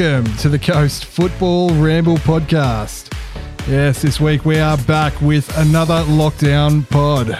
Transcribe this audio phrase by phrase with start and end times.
[0.00, 3.12] welcome to the Coast Football Ramble podcast.
[3.68, 7.36] Yes, this week we are back with another lockdown pod.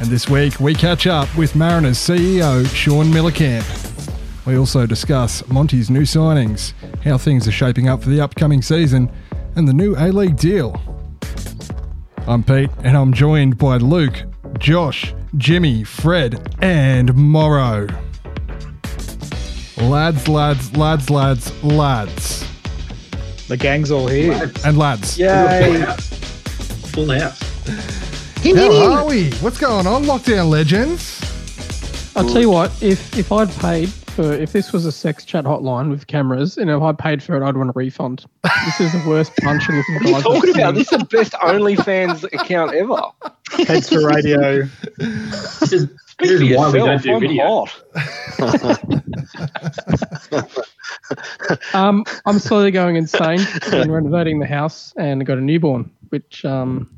[0.00, 4.46] And this week we catch up with Mariners CEO Shaun Mielekamp.
[4.46, 9.12] We also discuss Monty's new signings, how things are shaping up for the upcoming season,
[9.54, 10.80] and the new A League deal.
[12.26, 14.22] I'm Pete, and I'm joined by Luke,
[14.58, 17.86] Josh, Jimmy, Fred, and Morrow.
[19.76, 22.46] Lads, lads, lads, lads, lads.
[23.48, 24.50] The gang's all here.
[24.64, 25.18] And lads.
[25.18, 25.84] Yay.
[26.94, 27.40] Full house.
[28.44, 29.30] How are we?
[29.34, 31.20] What's going on, Lockdown Legends?
[32.16, 35.44] I'll tell you what, if if I'd paid for if this was a sex chat
[35.44, 38.24] hotline with cameras and if I paid for it, I'd want a refund.
[38.66, 40.22] This is the worst bunch of looking What are you guys.
[40.22, 40.66] talking I've about?
[40.66, 40.74] seen.
[40.76, 43.00] This is the best OnlyFans account ever.
[43.66, 44.68] Heads for radio.
[44.98, 47.64] This is, Speak this is why we don't do I'm video.
[47.66, 48.80] hot.
[51.74, 53.40] Um, I'm slowly going insane
[53.72, 56.88] and renovating the house and got a newborn, which um,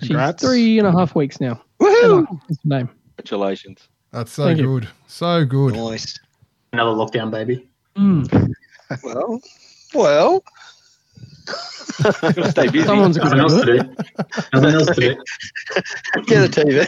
[0.00, 0.42] she's Congrats.
[0.42, 1.62] three and a half weeks now.
[1.80, 2.26] Woohoo!
[2.26, 2.88] Emma is the name.
[3.16, 3.88] Congratulations.
[4.12, 4.80] That's so Thank you.
[4.80, 4.88] good.
[5.06, 5.74] So good.
[5.74, 6.18] Nice.
[6.72, 7.68] Another lockdown baby.
[7.96, 8.50] Mm.
[9.04, 9.40] Well,
[9.94, 10.42] well,
[12.02, 12.86] Gotta stay busy.
[12.86, 13.76] Someone's a good Nothing else to do.
[14.52, 15.16] Nothing else to do.
[16.26, 16.86] get a TV.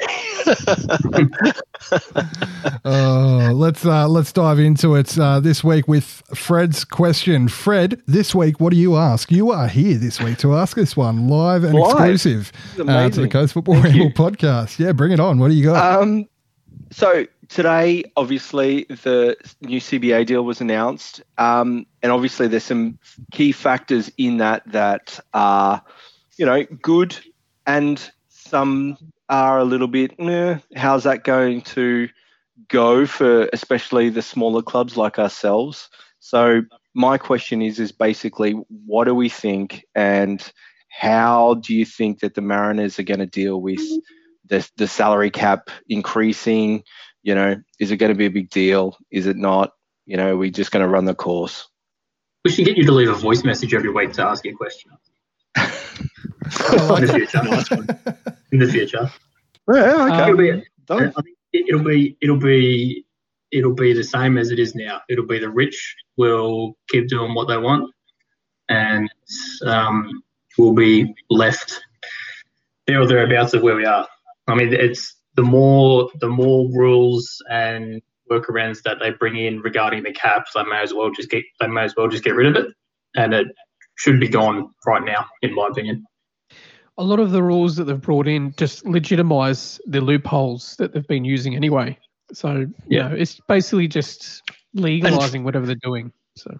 [2.84, 7.48] Oh, let's uh, let's dive into it uh, this week with Fred's question.
[7.48, 9.32] Fred, this week, what do you ask?
[9.32, 11.90] You are here this week to ask this one live and Live.
[11.92, 13.28] exclusive uh, to the.
[13.28, 14.78] Coast Football Ramble podcast.
[14.78, 15.38] Yeah, bring it on.
[15.38, 16.02] What do you got?
[16.02, 16.28] Um,
[16.92, 22.98] so today, obviously, the new CBA deal was announced, um, and obviously, there's some
[23.32, 25.82] key factors in that that are,
[26.38, 27.18] you know, good,
[27.66, 28.96] and some
[29.28, 30.14] are a little bit.
[30.18, 32.08] Eh, how's that going to
[32.68, 35.88] go for especially the smaller clubs like ourselves?
[36.20, 36.62] So
[36.94, 38.52] my question is, is basically,
[38.86, 40.40] what do we think, and
[40.88, 43.80] how do you think that the Mariners are going to deal with
[44.46, 46.84] the the salary cap increasing?
[47.22, 48.96] You know, is it going to be a big deal?
[49.10, 49.72] Is it not?
[50.06, 51.68] You know, are we're just going to run the course.
[52.44, 54.56] We should get you to leave a voice message every week to ask you a
[54.56, 54.90] question.
[55.56, 58.30] in the future.
[58.52, 59.10] In the future.
[59.72, 60.22] Yeah, okay.
[60.24, 61.12] It'll be, Done.
[61.16, 63.04] I think it- it'll be it'll be
[63.52, 65.00] it'll be the same as it is now.
[65.08, 67.92] It'll be the rich will keep doing what they want,
[68.68, 69.08] and
[69.66, 70.22] um,
[70.56, 71.80] we'll be left
[72.86, 74.06] there or thereabouts of where we are.
[74.48, 80.02] I mean, it's the more the more rules and workarounds that they bring in regarding
[80.02, 82.46] the caps, they may as well just get they may as well just get rid
[82.46, 82.66] of it,
[83.16, 83.46] and it
[83.96, 86.04] should be gone right now, in my opinion.
[86.98, 91.08] A lot of the rules that they've brought in just legitimize the loopholes that they've
[91.08, 91.96] been using anyway.
[92.34, 93.08] So, you Yeah.
[93.08, 94.42] know, it's basically just
[94.74, 96.12] legalizing whatever they're doing.
[96.36, 96.54] So,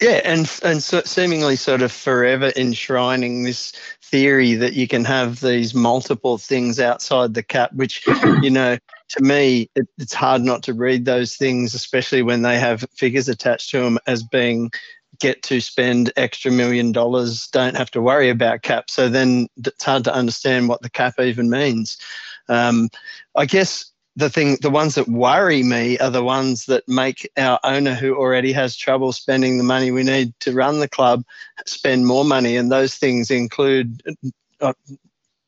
[0.00, 3.72] Yeah, and and so seemingly sort of forever enshrining this
[4.02, 8.06] theory that you can have these multiple things outside the cap, which
[8.42, 8.78] you know,
[9.10, 13.28] to me, it, it's hard not to read those things, especially when they have figures
[13.28, 14.70] attached to them as being
[15.18, 18.88] get to spend extra million dollars, don't have to worry about cap.
[18.90, 21.98] So then it's hard to understand what the cap even means.
[22.48, 22.88] Um,
[23.36, 27.60] I guess the thing the ones that worry me are the ones that make our
[27.62, 31.24] owner who already has trouble spending the money we need to run the club
[31.66, 32.56] spend more money.
[32.56, 34.02] And those things include
[34.60, 34.72] uh,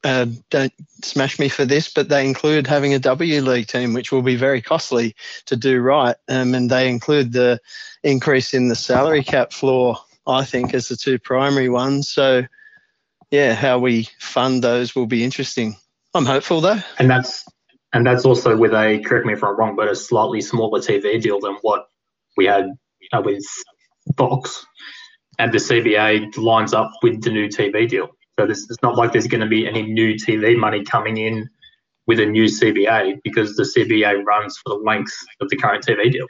[0.04, 4.10] uh, don't smash me for this but they include having a w league team which
[4.10, 5.14] will be very costly
[5.46, 6.16] to do right.
[6.28, 7.60] Um, and they include the
[8.02, 12.08] increase in the salary cap floor i think as the two primary ones.
[12.08, 12.42] So
[13.30, 15.76] yeah how we fund those will be interesting.
[16.14, 16.80] I'm hopeful though.
[16.98, 17.44] And that's
[17.92, 21.20] and that's also with a correct me if I'm wrong, but a slightly smaller TV
[21.20, 21.86] deal than what
[22.36, 22.66] we had
[23.12, 23.44] uh, with
[24.16, 24.64] Fox,
[25.38, 28.08] and the CBA lines up with the new TV deal.
[28.38, 31.48] So this, it's not like there's going to be any new TV money coming in
[32.06, 36.10] with a new CBA because the CBA runs for the length of the current TV
[36.10, 36.26] deal.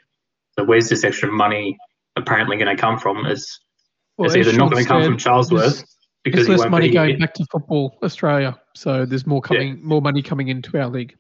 [0.58, 1.78] So where's this extra money
[2.16, 3.24] apparently going to come from?
[3.26, 3.60] It's,
[4.18, 5.84] well, it's either not going to come from Charlesworth there's-
[6.24, 9.56] because There's less money going back to football Australia, so there's more Yeah.
[9.56, 11.16] coming, more money coming into our league.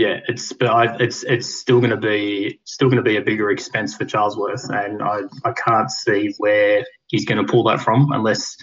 [0.00, 3.20] Yeah, it's but I, it's it's still going to be still going to be a
[3.20, 7.82] bigger expense for Charlesworth, and I, I can't see where he's going to pull that
[7.82, 8.56] from unless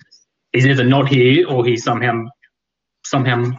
[0.51, 2.23] he's either not here or he somehow
[3.05, 3.51] somehow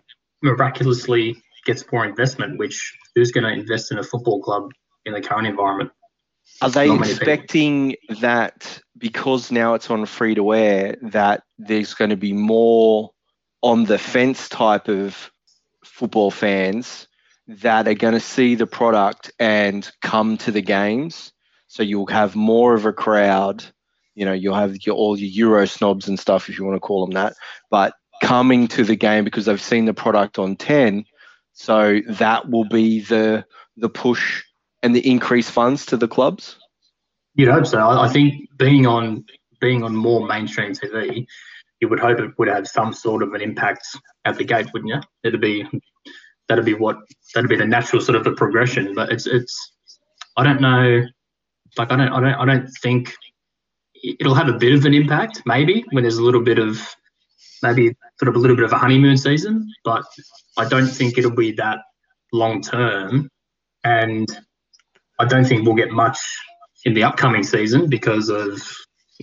[0.43, 2.59] miraculously gets more investment.
[2.59, 4.73] Which who's going to invest in a football club
[5.07, 5.93] in the current environment?
[6.61, 12.11] Are they Not expecting that because now it's on free to air that there's going
[12.11, 13.13] to be more
[13.63, 15.31] on the fence type of
[15.85, 17.07] football fans
[17.49, 21.33] that are going to see the product and come to the games?
[21.67, 23.65] So you'll have more of a crowd.
[24.15, 26.81] You know, you'll have your, all your Euro snobs and stuff, if you want to
[26.81, 27.35] call them that,
[27.71, 31.05] but coming to the game because they've seen the product on 10.
[31.53, 33.45] So that will be the
[33.77, 34.43] the push
[34.83, 36.57] and the increased funds to the clubs.
[37.35, 37.79] You'd hope so.
[37.79, 39.25] I, think being on
[39.61, 41.27] being on more mainstream TV,
[41.81, 43.87] you would hope it would have some sort of an impact
[44.25, 45.01] at the gate, wouldn't you?
[45.23, 45.65] It'd be
[46.49, 46.97] that'd be what
[47.35, 48.95] that'd be the natural sort of a progression.
[48.95, 49.73] But it's it's
[50.37, 51.03] I don't know.
[51.77, 53.15] Like I don't I don't I don't think
[54.03, 56.81] it'll have a bit of an impact maybe when there's a little bit of
[57.63, 60.05] maybe sort of a little bit of a honeymoon season, but
[60.57, 61.79] I don't think it'll be that
[62.33, 63.29] long term.
[63.85, 64.27] And
[65.19, 66.19] I don't think we'll get much
[66.85, 68.63] in the upcoming season because of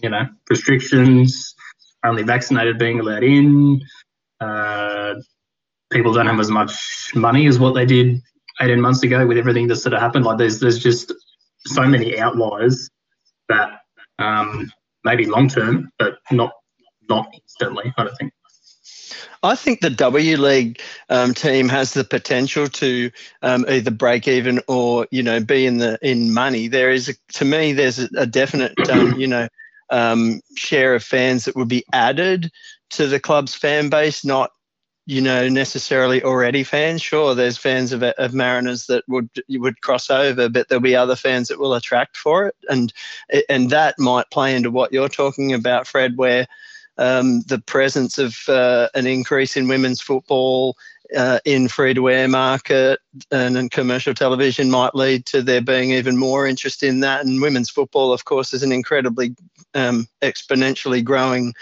[0.02, 1.56] you know restrictions,
[2.04, 3.82] only vaccinated being allowed in.
[4.40, 5.16] Uh,
[5.96, 8.22] people don't have as much money as what they did
[8.62, 10.26] 18 months ago with everything that sort of happened.
[10.26, 11.14] Like there's there's just
[11.66, 12.90] so many outliers
[13.50, 13.80] that
[14.20, 14.72] um,
[15.04, 16.52] maybe long term, but not
[17.10, 17.94] not instantly.
[17.98, 18.34] I don't think.
[19.44, 23.12] I think the W League um, team has the potential to
[23.44, 26.68] um, either break even or you know be in the in money.
[26.68, 29.48] There is a, to me there's a, definite um, you know
[29.92, 32.52] um, share of fans that would be added
[32.92, 34.52] to the club's fan base, not
[35.06, 37.02] you know necessarily already fans.
[37.02, 41.16] Sure, there's fans of, of Mariners that would would cross over, but there'll be other
[41.16, 42.92] fans that will attract for it, and
[43.50, 46.48] and that might play into what you're talking about, Fred, where
[46.98, 50.76] um, the presence of uh, an increase in women's football
[51.16, 53.00] uh, in free to air market
[53.32, 57.24] and in commercial television might lead to there being even more interest in that.
[57.26, 59.36] And women's football, of course, is an incredibly
[59.74, 61.54] um, exponentially growing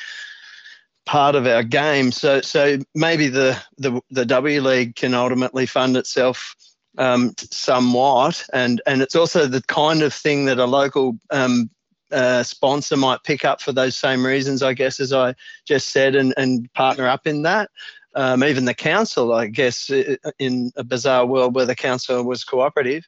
[1.05, 2.11] part of our game.
[2.11, 6.55] So, so maybe the, the, the W League can ultimately fund itself
[6.97, 11.69] um, somewhat, and and it's also the kind of thing that a local um,
[12.11, 15.33] uh, sponsor might pick up for those same reasons, I guess, as I
[15.65, 17.71] just said, and, and partner up in that.
[18.15, 19.89] Um, even the council, I guess,
[20.37, 23.07] in a bizarre world where the council was cooperative.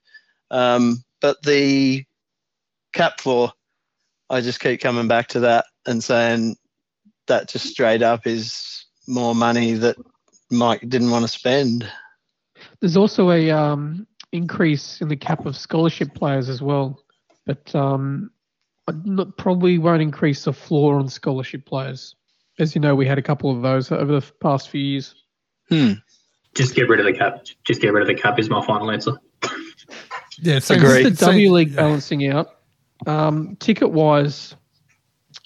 [0.50, 2.06] Um, but the
[2.91, 3.53] cap floor,
[4.31, 6.56] I just keep coming back to that and saying
[7.27, 9.98] that just straight up is more money that
[10.51, 11.89] Mike didn't want to spend.
[12.80, 17.00] There's also a um, increase in the cap of scholarship players as well,
[17.45, 18.31] but um,
[19.04, 22.16] not, probably won't increase the floor on scholarship players.
[22.60, 25.16] As you know, we had a couple of those over the past few years.
[25.69, 25.94] Hmm.
[26.56, 27.45] Just get rid of the cap.
[27.66, 29.13] Just get rid of the cap is my final answer.
[30.39, 32.48] Yeah, so the W League balancing out.
[33.07, 34.56] Um, ticket wise,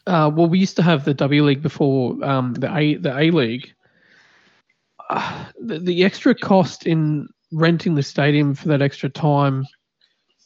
[0.10, 3.30] uh, well, we used to have the W League before um, the A the A
[3.30, 3.72] League.
[5.08, 9.66] Uh, the, the extra cost in renting the stadium for that extra time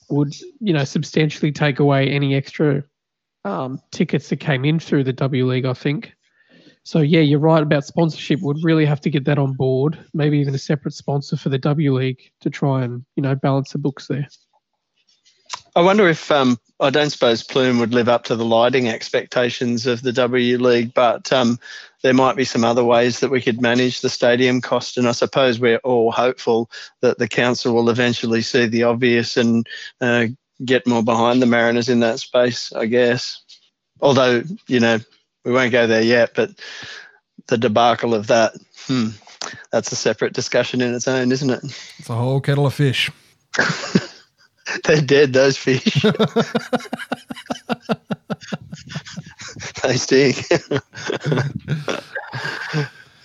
[0.09, 2.83] would you know substantially take away any extra
[3.45, 5.65] um, tickets that came in through the W League.
[5.65, 6.13] I think.
[6.83, 8.41] So yeah, you're right about sponsorship.
[8.41, 9.97] Would really have to get that on board.
[10.13, 13.71] Maybe even a separate sponsor for the W League to try and you know balance
[13.71, 14.27] the books there.
[15.75, 19.87] I wonder if um, I don't suppose Plume would live up to the lighting expectations
[19.87, 21.59] of the W League, but um,
[22.03, 24.97] there might be some other ways that we could manage the stadium cost.
[24.97, 26.69] And I suppose we're all hopeful
[27.01, 29.67] that the council will eventually see the obvious and
[29.99, 30.27] uh,
[30.63, 32.71] get more behind the Mariners in that space.
[32.73, 33.41] I guess,
[33.99, 34.99] although you know
[35.43, 36.51] we won't go there yet, but
[37.47, 38.53] the debacle of that.
[38.85, 39.09] Hmm,
[39.71, 41.63] that's a separate discussion in its own, isn't it?
[41.97, 43.09] It's a whole kettle of fish.
[44.83, 45.83] They're dead, those fish.
[49.83, 50.45] they stink.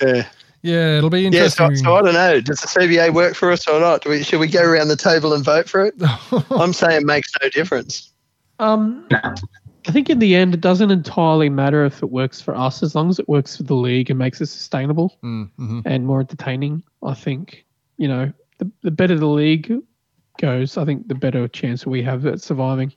[0.02, 0.26] yeah.
[0.62, 1.70] Yeah, it'll be interesting.
[1.70, 2.40] Yeah, so, so, I don't know.
[2.40, 4.04] Does the CBA work for us or not?
[4.04, 5.94] We, should we go around the table and vote for it?
[6.50, 8.12] I'm saying it makes no difference.
[8.58, 12.82] Um, I think in the end, it doesn't entirely matter if it works for us
[12.82, 15.80] as long as it works for the league and makes it sustainable mm-hmm.
[15.84, 16.82] and more entertaining.
[17.04, 17.64] I think,
[17.96, 19.72] you know, the, the better the league,
[20.38, 22.94] goes, I think the better chance we have at surviving.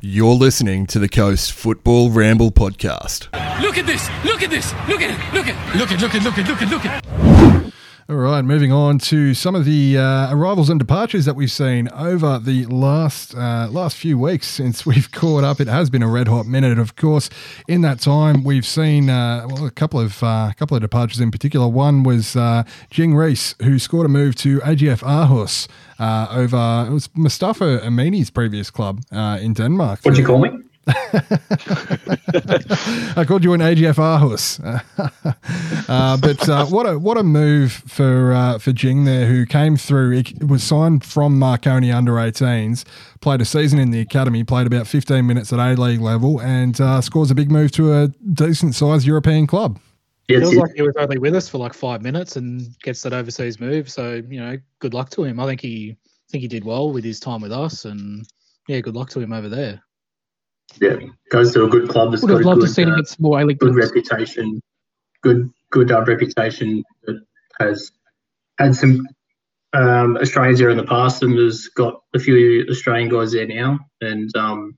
[0.00, 3.26] You're listening to the Coast Football Ramble podcast.
[3.60, 4.08] Look at this!
[4.24, 4.72] Look at this!
[4.88, 5.34] Look at it!
[5.34, 7.27] Look at look at look at look at look at look at.
[8.10, 11.90] All right, moving on to some of the uh, arrivals and departures that we've seen
[11.90, 15.60] over the last uh, last few weeks since we've caught up.
[15.60, 17.28] It has been a red hot minute, of course.
[17.68, 21.30] In that time, we've seen uh, well, a couple of uh, couple of departures in
[21.30, 21.68] particular.
[21.68, 26.92] One was uh, Jing Reec, who scored a move to AGF Aarhus uh, over it
[26.94, 30.00] was Mustafa Amini's previous club in Denmark.
[30.00, 30.48] What'd you call me?
[33.16, 34.58] I called you an AGF Aarhus.
[35.88, 39.76] uh, but uh, what a what a move for uh, for Jing there, who came
[39.76, 40.10] through.
[40.22, 42.84] He was signed from Marconi under 18s,
[43.20, 46.80] played a season in the academy, played about 15 minutes at A League level, and
[46.80, 49.78] uh, scores a big move to a decent sized European club.
[50.28, 53.14] It feels like he was only with us for like five minutes and gets that
[53.14, 53.90] overseas move.
[53.90, 55.40] So you know, good luck to him.
[55.40, 58.26] I think he I think he did well with his time with us, and
[58.68, 59.82] yeah, good luck to him over there.
[60.80, 60.96] Yeah,
[61.30, 62.12] goes to a good club.
[62.20, 64.60] Would have loved to see him get some more A-League good reputation,
[65.22, 67.20] good good uh, reputation that
[67.58, 67.90] has
[68.58, 69.06] had some
[69.72, 73.78] um, Australians there in the past and has got a few Australian guys there now.
[74.00, 74.76] And um,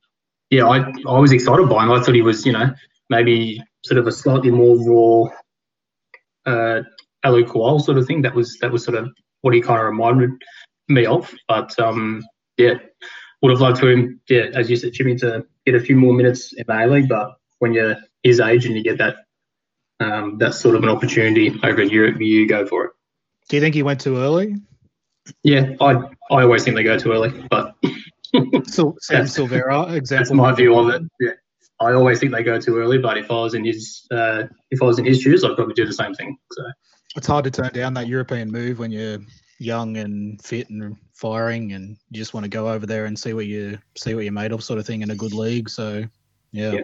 [0.50, 1.92] yeah, I I was excited by him.
[1.92, 2.73] I thought he was, you know,
[3.09, 5.30] maybe sort of a slightly more raw
[6.47, 6.82] uh,
[7.25, 8.23] Alou Kuol sort of thing.
[8.23, 9.09] That was that was sort of
[9.42, 10.30] what he kind of reminded
[10.88, 11.32] me of.
[11.49, 12.23] But um,
[12.56, 12.75] yeah,
[13.42, 16.12] would have loved to him, yeah, as you said, Jimmy, to get a few more
[16.12, 17.09] minutes in the A League.
[17.09, 19.16] But when you're his age and you get that
[20.00, 22.90] um, that sort of an opportunity over in Europe, you go for it.
[23.49, 24.56] Do you think he went too early?
[25.42, 25.92] Yeah, I
[26.30, 27.75] I always think they go too early, but
[28.66, 30.25] so Sam Silvera example.
[30.25, 31.02] That's my view of it.
[31.20, 31.32] Yeah,
[31.80, 34.82] I always think they go too early, but if I was in his uh, if
[34.82, 36.37] I was in his shoes, I'd probably do the same thing.
[36.52, 36.64] So
[37.16, 39.18] it's hard to turn down that European move when you're
[39.61, 43.35] young and fit and firing, and you just want to go over there and see
[43.35, 45.69] what you see what you're made of, sort of thing, in a good league.
[45.69, 46.05] So,
[46.52, 46.73] yeah.
[46.73, 46.81] yeah.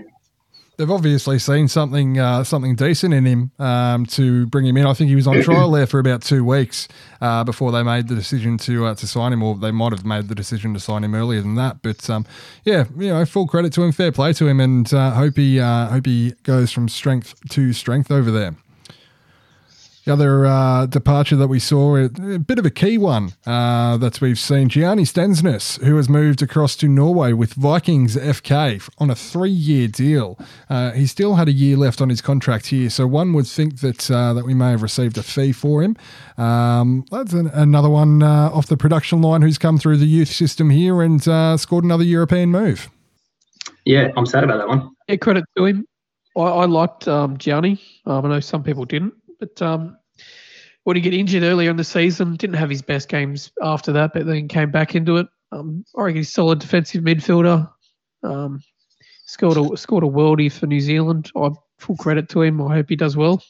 [0.76, 4.84] They've obviously seen something uh, something decent in him um, to bring him in.
[4.84, 6.86] I think he was on trial there for about two weeks
[7.22, 10.04] uh, before they made the decision to uh, to sign him, or they might have
[10.04, 11.80] made the decision to sign him earlier than that.
[11.80, 12.26] But um,
[12.64, 15.58] yeah, you know, full credit to him, fair play to him, and uh, hope he
[15.58, 18.54] uh, hope he goes from strength to strength over there.
[20.06, 22.08] The other uh, departure that we saw, a,
[22.38, 26.76] bit of a key one uh, that we've seen, Gianni Stensness, who has moved across
[26.76, 30.38] to Norway with Vikings FK on a three-year deal.
[30.70, 33.80] Uh, he still had a year left on his contract here, so one would think
[33.80, 35.96] that uh, that we may have received a fee for him.
[36.38, 40.28] Um, that's an, another one uh, off the production line who's come through the youth
[40.28, 42.88] system here and uh, scored another European move.
[43.84, 44.88] Yeah, I'm sad about that one.
[45.08, 45.84] Yeah, credit to him.
[46.36, 47.80] I, I liked um, Gianni.
[48.04, 49.96] Um, I know some people didn't but um,
[50.84, 54.12] when he get injured earlier in the season, didn't have his best games after that,
[54.14, 55.26] but then came back into it.
[55.52, 57.70] Um, I reckon he's solid defensive midfielder.
[58.22, 58.62] Um,
[59.26, 61.30] scored a scored a worldie for New Zealand.
[61.36, 62.62] I full credit to him.
[62.62, 63.42] I hope he does well.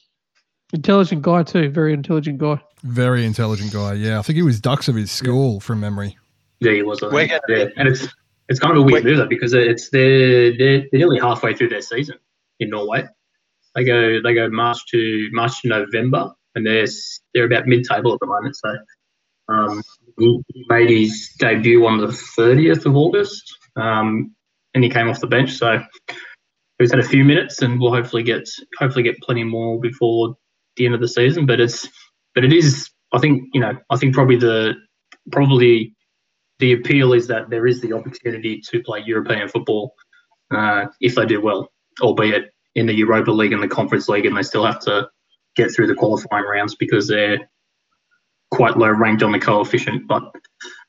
[0.73, 1.71] Intelligent guy too.
[1.71, 2.61] Very intelligent guy.
[2.83, 3.95] Very intelligent guy.
[3.95, 5.61] Yeah, I think he was dux of his school yeah.
[5.61, 6.17] from memory.
[6.61, 7.01] Yeah, he was.
[7.03, 8.09] Yeah, and it's
[8.49, 11.69] it's kind of a weird move though because it's they're, they're they're nearly halfway through
[11.69, 12.17] their season
[12.61, 13.07] in Norway.
[13.77, 16.87] They go they go March to March to November, and they're
[17.35, 18.57] they're about mid table at the moment.
[18.57, 18.75] So
[19.49, 19.83] um,
[20.19, 24.35] he made his debut on the 30th of August, um,
[24.75, 25.53] and he came off the bench.
[25.53, 25.83] So
[26.79, 30.37] he's had a few minutes, and we'll hopefully get hopefully get plenty more before
[30.77, 31.45] the end of the season.
[31.47, 31.87] But it's
[32.35, 34.75] but it is I think you know I think probably the
[35.31, 35.95] probably
[36.61, 39.95] the appeal is that there is the opportunity to play European football
[40.51, 44.37] uh, if they do well, albeit in the Europa League and the Conference League, and
[44.37, 45.09] they still have to
[45.57, 47.51] get through the qualifying rounds because they're
[48.51, 50.07] quite low ranked on the coefficient.
[50.07, 50.31] But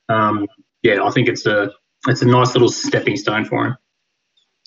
[0.10, 0.46] um,
[0.84, 1.72] yeah, I think it's a
[2.08, 3.77] it's a nice little stepping stone for him.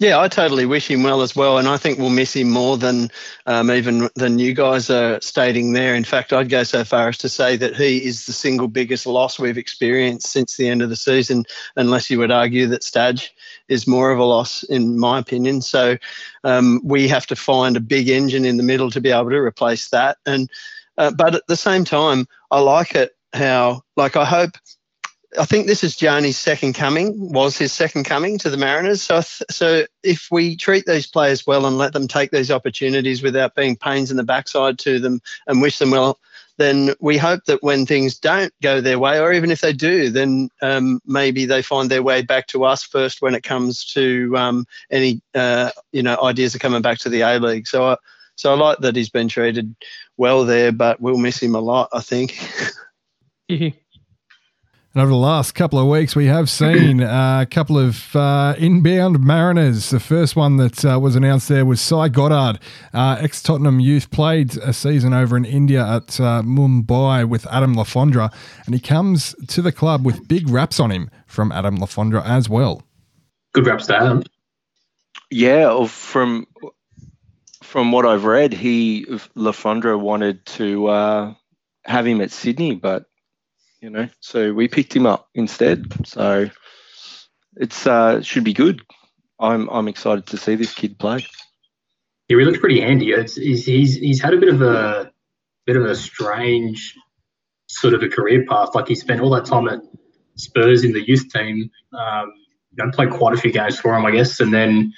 [0.00, 2.78] Yeah, I totally wish him well as well, and I think we'll miss him more
[2.78, 3.10] than
[3.44, 5.94] um, even than you guys are stating there.
[5.94, 9.06] In fact, I'd go so far as to say that he is the single biggest
[9.06, 11.44] loss we've experienced since the end of the season,
[11.76, 13.30] unless you would argue that Stadge
[13.68, 15.60] is more of a loss, in my opinion.
[15.60, 15.98] So
[16.44, 19.36] um, we have to find a big engine in the middle to be able to
[19.36, 20.16] replace that.
[20.24, 20.48] And
[20.96, 24.52] uh, but at the same time, I like it how like I hope
[25.38, 29.02] I think this is Gianni's second coming, was his second coming to the Mariners.
[29.02, 33.54] So, so if we treat these players well and let them take these opportunities without
[33.54, 36.18] being pains in the backside to them and wish them well,
[36.56, 40.10] then we hope that when things don't go their way, or even if they do,
[40.10, 44.36] then um, maybe they find their way back to us first when it comes to
[44.36, 47.66] um, any uh, you know ideas of coming back to the A League.
[47.66, 47.96] So, I,
[48.34, 49.74] so I like that he's been treated
[50.16, 51.88] well there, but we'll miss him a lot.
[51.92, 52.38] I think.
[54.92, 58.56] And over the last couple of weeks, we have seen uh, a couple of uh,
[58.58, 59.90] inbound Mariners.
[59.90, 62.58] The first one that uh, was announced there was Cy Goddard,
[62.92, 67.74] uh, ex Tottenham youth, played a season over in India at uh, Mumbai with Adam
[67.74, 68.32] Le Fondre,
[68.66, 72.24] and he comes to the club with big raps on him from Adam Le Fondre
[72.26, 72.82] as well.
[73.52, 74.24] Good raps to Adam.
[75.30, 76.48] Yeah, from
[77.62, 79.06] from what I've read, he
[79.36, 81.34] Le Fondre wanted to uh,
[81.84, 83.04] have him at Sydney, but
[83.80, 84.08] you know.
[84.20, 86.06] So we picked him up instead.
[86.06, 86.50] So
[87.56, 88.82] it's uh, should be good.
[89.38, 91.26] I'm I'm excited to see this kid play.
[92.28, 93.10] Yeah, he looks pretty handy.
[93.10, 95.10] It's, he's, he's he's had a bit of a
[95.66, 96.94] bit of a strange
[97.68, 98.74] sort of a career path.
[98.74, 99.80] Like he spent all that time at
[100.36, 101.70] Spurs in the youth team.
[101.92, 102.32] Um,
[102.72, 104.92] you know, played quite a few games for him, I guess, and then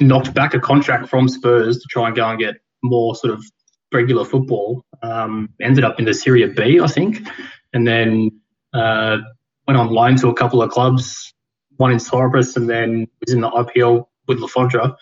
[0.00, 3.44] knocked back a contract from Spurs to try and go and get more sort of
[3.92, 4.84] regular football.
[5.02, 7.26] Um, ended up in the Serie B, I think,
[7.72, 8.30] and then
[8.74, 9.18] uh,
[9.66, 11.32] went on loan to a couple of clubs,
[11.76, 14.94] one in Cyprus, and then was in the IPL with Fondre.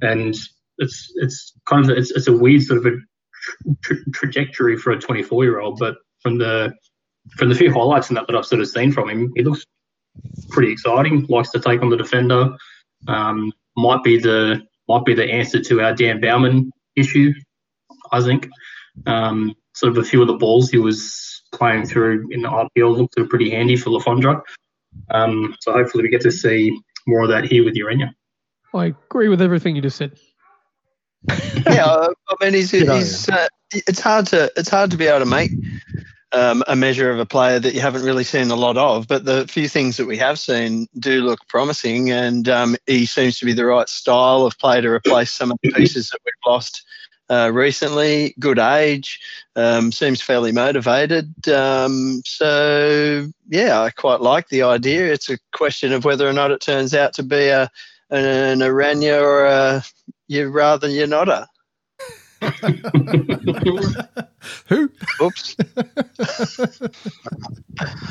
[0.00, 0.34] And
[0.78, 2.96] it's it's kind of it's, it's a weird sort of a
[3.82, 6.72] tra- trajectory for a 24 year old, but from the
[7.36, 9.64] from the few highlights in that that I've sort of seen from him, he looks
[10.50, 11.26] pretty exciting.
[11.28, 12.56] Likes to take on the defender.
[13.08, 17.32] Um, might be the might be the answer to our Dan Bowman issue.
[18.10, 18.48] I think
[19.06, 22.96] um, sort of a few of the balls he was playing through in the IPL
[22.96, 24.42] looked pretty handy for Le Fondre.
[25.10, 28.10] Um, so hopefully we get to see more of that here with Ureña.
[28.74, 30.18] I agree with everything you just said.
[31.66, 35.20] yeah, I I mean, he's, he's uh, it's hard to it's hard to be able
[35.20, 35.52] to make
[36.32, 39.06] um, a measure of a player that you haven't really seen a lot of.
[39.06, 43.38] But the few things that we have seen do look promising, and um, he seems
[43.38, 46.50] to be the right style of player to replace some of the pieces that we've
[46.52, 46.84] lost
[47.32, 48.34] uh, recently.
[48.38, 49.18] Good age,
[49.56, 51.32] um, seems fairly motivated.
[51.48, 55.10] Um, so yeah, I quite like the idea.
[55.12, 57.70] It's a question of whether or not it turns out to be a
[58.10, 59.82] an, an Aranya or a
[60.28, 61.48] you rather you're not a.
[64.68, 64.90] Who?
[65.22, 65.56] Oops.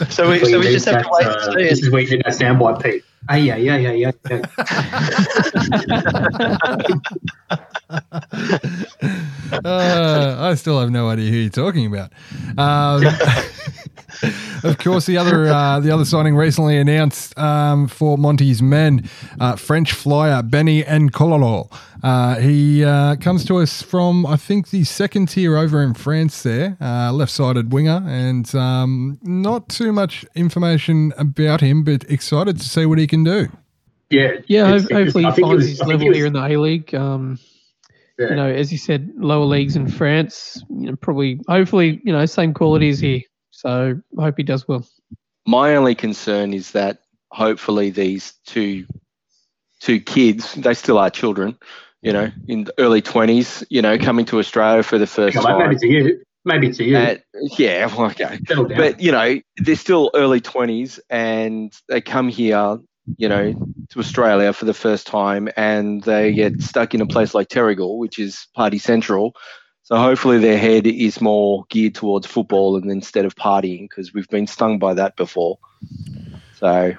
[0.10, 1.64] so we so we just have to wait and Uh, see.
[1.64, 3.04] this is where you did that soundbite, Pete.
[3.30, 4.12] Ah, yeah, yeah, yeah, yeah.
[4.30, 4.42] yeah.
[9.64, 12.12] uh, I still have no idea who you're talking about.
[12.58, 13.06] Um,
[14.64, 19.10] of course, the other uh, the other signing recently announced um, for Monty's men,
[19.40, 21.72] uh, French flyer Benny and Nkololo.
[22.04, 26.42] Uh, he uh, comes to us from I think the second tier over in France.
[26.44, 32.68] There, uh, left-sided winger, and um, not too much information about him, but excited to
[32.68, 33.50] see what he can do.
[34.10, 36.44] Yeah, Yeah, it's- ho- it's- hopefully he finds was- his level was- here in the
[36.46, 36.94] A League.
[36.96, 37.40] Um,
[38.20, 38.30] Yeah.
[38.30, 40.62] You know, as you said, lower leagues in France.
[40.70, 43.22] You know, probably, hopefully, you know, same qualities here.
[43.52, 44.86] So I hope he does well.
[45.48, 47.00] My only concern is that
[47.32, 48.86] hopefully these two
[49.80, 51.58] two kids, they still are children,
[52.02, 55.44] you know, in the early twenties, you know, coming to Australia for the first on,
[55.44, 55.60] time.
[55.60, 56.24] maybe to you.
[56.44, 56.98] Maybe to you.
[56.98, 57.16] Uh,
[57.58, 58.40] yeah, well, okay.
[58.48, 62.80] But you know, they're still early twenties, and they come here,
[63.18, 63.54] you know,
[63.90, 67.98] to Australia for the first time, and they get stuck in a place like Terrigal,
[67.98, 69.36] which is party central.
[69.84, 74.30] So hopefully their head is more geared towards football and instead of partying, because we've
[74.30, 75.60] been stung by that before.
[76.56, 76.96] So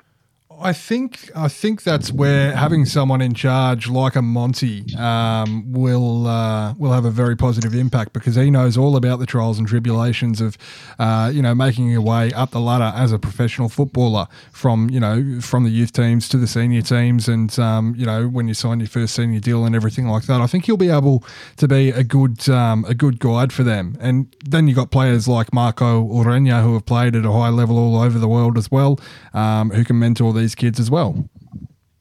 [0.63, 6.27] I think I think that's where having someone in charge like a Monty um, will
[6.27, 9.67] uh, will have a very positive impact because he knows all about the trials and
[9.67, 10.57] tribulations of
[10.99, 15.01] uh, you know making your way up the ladder as a professional footballer from you
[15.01, 18.55] know from the youth teams to the senior teams and um, you know when you
[18.55, 20.41] sign your first senior deal and everything like that.
[20.41, 21.25] I think he'll be able
[21.57, 23.97] to be a good um, a good guide for them.
[24.01, 27.49] And then you have got players like Marco Ureña who have played at a high
[27.49, 28.99] level all over the world as well,
[29.35, 31.29] um, who can mentor these kids as well.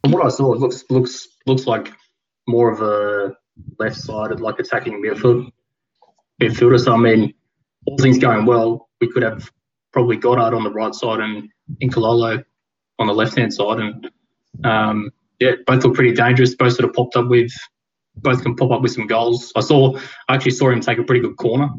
[0.04, 1.92] From what I saw, it looks looks looks like
[2.48, 3.36] more of a
[3.80, 5.52] left-sided, like attacking midfield
[6.42, 6.80] midfielder.
[6.84, 7.34] So I mean,
[7.86, 9.50] all things going well, we could have
[9.94, 11.50] probably Goddard on the right side and
[11.84, 12.44] Nkololo
[13.00, 14.10] on the left-hand side, and
[14.64, 16.56] um, yeah, both look pretty dangerous.
[16.56, 17.52] Both sort of popped up with,
[18.16, 19.52] both can pop up with some goals.
[19.56, 21.70] I saw, I actually saw him take a pretty good corner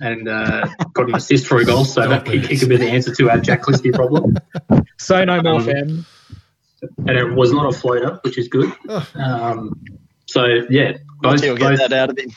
[0.00, 1.84] and uh, got an assist for a goal.
[1.84, 4.36] So that he, he could be the answer to our Jack Christie problem.
[4.98, 6.06] Say no more, Um, fam.
[6.98, 8.72] And it was not a floater, which is good.
[9.14, 9.82] Um,
[10.26, 12.30] so yeah, both, He'll get both that out of him.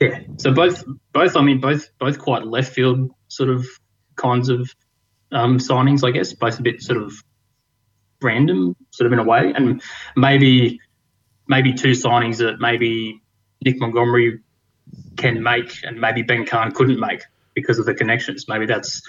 [0.00, 0.20] yeah.
[0.38, 3.66] So both both I mean both both quite left field sort of
[4.16, 4.72] kinds of
[5.30, 6.32] um, signings, I guess.
[6.32, 7.12] Both a bit sort of
[8.22, 9.82] random, sort of in a way, and
[10.16, 10.80] maybe
[11.48, 13.20] maybe two signings that maybe
[13.64, 14.40] Nick Montgomery
[15.16, 17.22] can make, and maybe Ben Khan couldn't make
[17.54, 18.46] because of the connections.
[18.48, 19.02] Maybe that's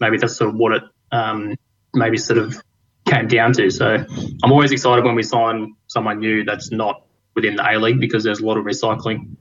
[0.00, 0.82] maybe that's sort of what it
[1.12, 1.56] um,
[1.94, 2.62] maybe sort of
[3.08, 3.70] came down to.
[3.70, 4.04] So
[4.42, 7.02] I'm always excited when we sign someone new that's not
[7.34, 9.36] within the A League because there's a lot of recycling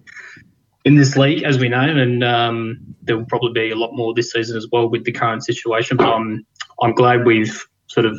[0.87, 4.13] in this league, as we know, and um, there will probably be a lot more
[4.13, 5.97] this season as well with the current situation.
[5.97, 6.45] But I'm
[6.81, 8.17] I'm glad we've sort of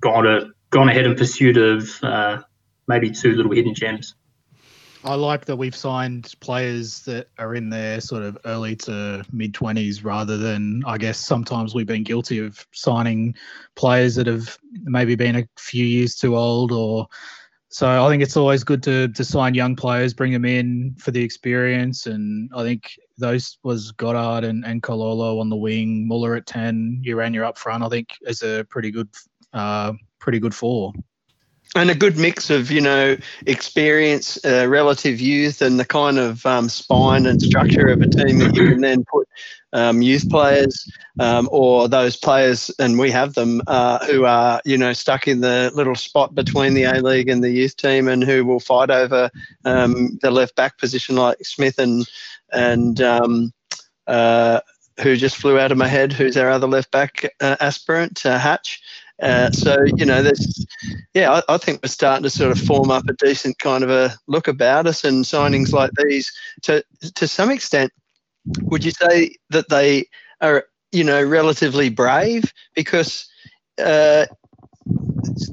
[0.00, 2.38] gone to gone ahead in pursuit of uh,
[2.86, 4.14] maybe two little hidden gems.
[5.04, 9.54] I like that we've signed players that are in their sort of early to mid
[9.54, 13.34] 20s rather than, I guess, sometimes we've been guilty of signing
[13.76, 17.06] players that have maybe been a few years too old or.
[17.70, 21.10] So I think it's always good to, to sign young players, bring them in for
[21.10, 22.06] the experience.
[22.06, 27.02] And I think those was Goddard and, and Kololo on the wing, Muller at 10,
[27.06, 29.10] Ureña up front, I think is a pretty good,
[29.52, 30.94] uh, pretty good four
[31.76, 36.44] and a good mix of you know experience, uh, relative youth, and the kind of
[36.46, 39.28] um, spine and structure of a team that you can then put
[39.72, 44.78] um, youth players um, or those players, and we have them uh, who are you
[44.78, 48.24] know stuck in the little spot between the A League and the youth team, and
[48.24, 49.30] who will fight over
[49.64, 52.08] um, the left back position, like Smith and
[52.52, 53.00] and.
[53.00, 53.52] Um,
[54.06, 54.60] uh,
[55.02, 56.12] who just flew out of my head?
[56.12, 58.82] Who's our other left back uh, aspirant, uh, Hatch?
[59.20, 60.66] Uh, so you know, there's
[61.12, 63.90] yeah, I, I, think we're starting to sort of form up a decent kind of
[63.90, 66.84] a look about us, and signings like these, to
[67.16, 67.92] to some extent,
[68.62, 70.06] would you say that they
[70.40, 72.52] are you know relatively brave?
[72.74, 73.28] Because
[73.82, 74.26] uh,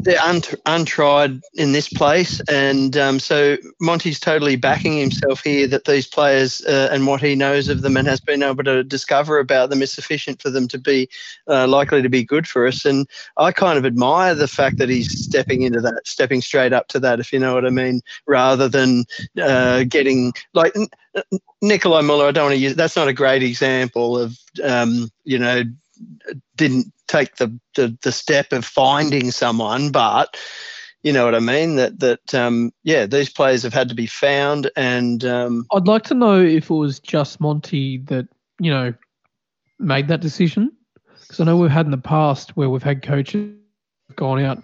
[0.05, 5.85] they're unt- untried in this place, and um, so Monty's totally backing himself here that
[5.85, 9.39] these players uh, and what he knows of them and has been able to discover
[9.39, 11.09] about them is sufficient for them to be
[11.47, 12.85] uh, likely to be good for us.
[12.85, 16.87] And I kind of admire the fact that he's stepping into that, stepping straight up
[16.89, 19.05] to that, if you know what I mean, rather than
[19.41, 20.73] uh, getting like.
[21.61, 22.75] Nikolai Muller, I don't want to use.
[22.75, 25.63] That's not a great example of, um, you know,
[26.55, 30.37] didn't take the, the, the step of finding someone, but
[31.05, 31.75] you know what I mean.
[31.75, 36.03] That that um, yeah, these players have had to be found, and um, I'd like
[36.05, 38.27] to know if it was just Monty that
[38.59, 38.91] you know
[39.77, 40.71] made that decision,
[41.21, 43.53] because I know we've had in the past where we've had coaches
[44.15, 44.63] gone out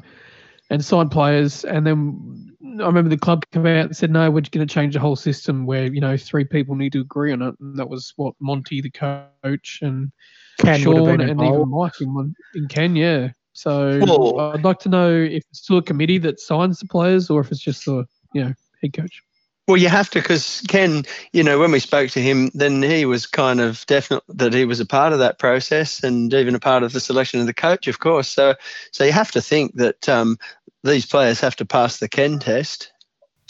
[0.72, 4.42] and signed players, and then I remember the club came out and said, "No, we're
[4.42, 7.44] going to change the whole system where you know three people need to agree on
[7.44, 10.12] it." And that was what Monty, the coach, and
[10.60, 13.30] Ken Sean, and even Mike in, in Ken, yeah.
[13.54, 17.30] So well, I'd like to know if it's still a committee that signs the players,
[17.30, 19.24] or if it's just the you know head coach.
[19.68, 23.06] Well, you have to because Ken, you know, when we spoke to him, then he
[23.06, 26.60] was kind of definite that he was a part of that process and even a
[26.60, 28.28] part of the selection of the coach, of course.
[28.28, 28.56] So,
[28.92, 30.38] so you have to think that um,
[30.84, 32.92] these players have to pass the Ken test.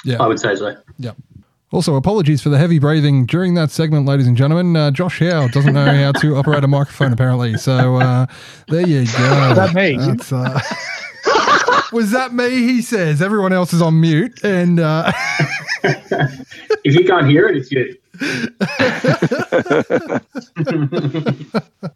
[0.04, 0.76] Yeah, I would say so.
[0.98, 1.14] Yeah.
[1.72, 4.76] Also, apologies for the heavy breathing during that segment, ladies and gentlemen.
[4.76, 7.58] Uh, Josh Howe doesn't know how to operate a microphone, apparently.
[7.58, 8.26] So uh,
[8.68, 9.54] there you go.
[9.56, 9.96] that me?
[9.98, 10.60] Uh,
[11.94, 12.50] was that me?
[12.50, 13.22] He says.
[13.22, 15.14] Everyone else is on mute, and uh,
[15.84, 17.98] if you can't hear it, it's you.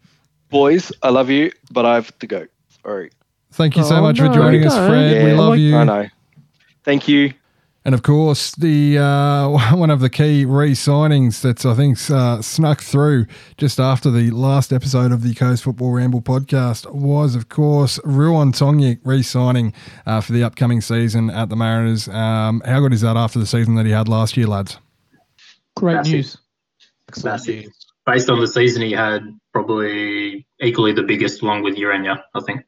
[0.48, 2.46] Boys, I love you, but I have to go.
[2.82, 3.10] Sorry.
[3.52, 5.16] Thank you so oh, much no, for joining us, Fred.
[5.16, 5.76] Yeah, we love you.
[5.76, 6.06] I know.
[6.82, 7.34] Thank you.
[7.86, 12.82] And of course, the uh, one of the key re-signings that's I think uh, snuck
[12.82, 13.26] through
[13.58, 18.50] just after the last episode of the Coast Football Ramble podcast was, of course, Ruon
[18.50, 19.72] Tongyik re-signing
[20.04, 22.08] uh, for the upcoming season at the Mariners.
[22.08, 24.78] Um, how good is that after the season that he had last year, lads?
[25.76, 26.12] Great Massive.
[26.12, 26.38] news.
[27.22, 27.66] Massive.
[28.04, 29.22] Based on the season he had,
[29.52, 32.64] probably equally the biggest, along with Ureña, I think.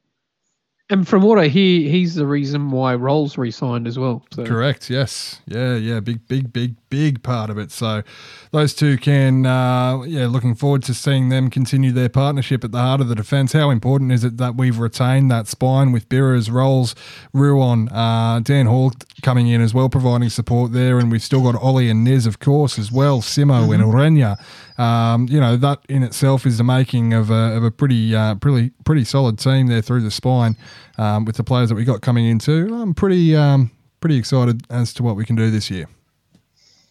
[0.91, 4.25] And from what I hear, he's the reason why Rowles re-signed as well.
[4.33, 4.45] So.
[4.45, 4.89] Correct.
[4.89, 5.41] Yes.
[5.47, 5.77] Yeah.
[5.77, 6.01] Yeah.
[6.01, 7.71] Big, big, big, big part of it.
[7.71, 8.03] So
[8.51, 12.81] those two can, uh, yeah, looking forward to seeing them continue their partnership at the
[12.81, 13.53] heart of the defence.
[13.53, 16.95] How important is it that we've retained that spine with Birras, Rowles,
[17.35, 21.61] Ruon, uh, Dan Hall coming in as well, providing support there, and we've still got
[21.61, 23.73] Ollie and Niz, of course, as well, Simo mm-hmm.
[23.73, 24.37] and Ureña.
[24.79, 28.37] Um, you know that in itself is the making of a, of a pretty uh,
[28.37, 30.57] pretty pretty solid team there through the spine
[30.99, 32.73] um, with the players that we got coming into.
[32.73, 35.87] I'm pretty um, pretty excited as to what we can do this year.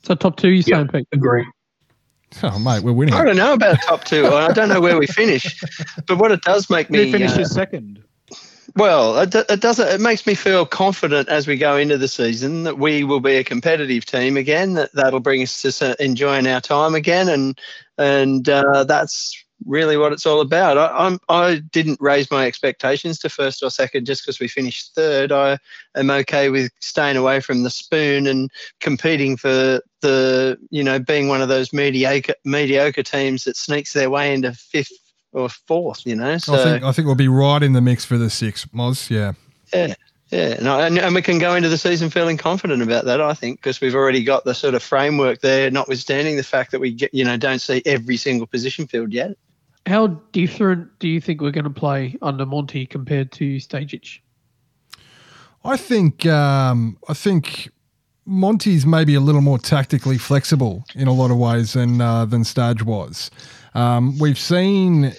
[0.08, 1.06] So top two, you saying, Pete?
[1.12, 1.46] Agree.
[2.42, 3.14] Oh mate, we're winning.
[3.14, 4.26] I don't know about top two.
[4.26, 5.62] I don't know where we finish,
[6.08, 8.02] but what it does make me we finish uh, second.
[8.78, 9.80] Well, it, it does.
[9.80, 13.36] It makes me feel confident as we go into the season that we will be
[13.36, 14.76] a competitive team again.
[14.76, 17.60] That that'll bring us to enjoying our time again, and
[17.98, 20.78] and uh, that's really what it's all about.
[20.78, 24.96] I, I'm I didn't raise my expectations to first or second just because we finished
[24.96, 25.32] third.
[25.32, 25.60] I
[25.96, 28.50] am okay with staying away from the spoon and
[28.80, 34.10] competing for the you know being one of those mediocre mediocre teams that sneaks their
[34.10, 34.92] way into fifth
[35.34, 36.38] or fourth, you know.
[36.38, 39.10] So I think I think we'll be right in the mix for the six, Moz.
[39.10, 39.34] Yeah.
[39.74, 39.94] Yeah.
[40.30, 43.22] Yeah, and, and we can go into the season feeling confident about that.
[43.22, 46.82] I think because we've already got the sort of framework there, notwithstanding the fact that
[46.82, 49.38] we get, you know don't see every single position filled yet.
[49.88, 54.20] How different do you think we're going to play under Monty compared to Stajcic?
[55.64, 57.70] I think um, I think
[58.26, 62.44] Monty's maybe a little more tactically flexible in a lot of ways than uh, than
[62.44, 63.32] Stadge was.
[63.76, 65.14] Um, we've seen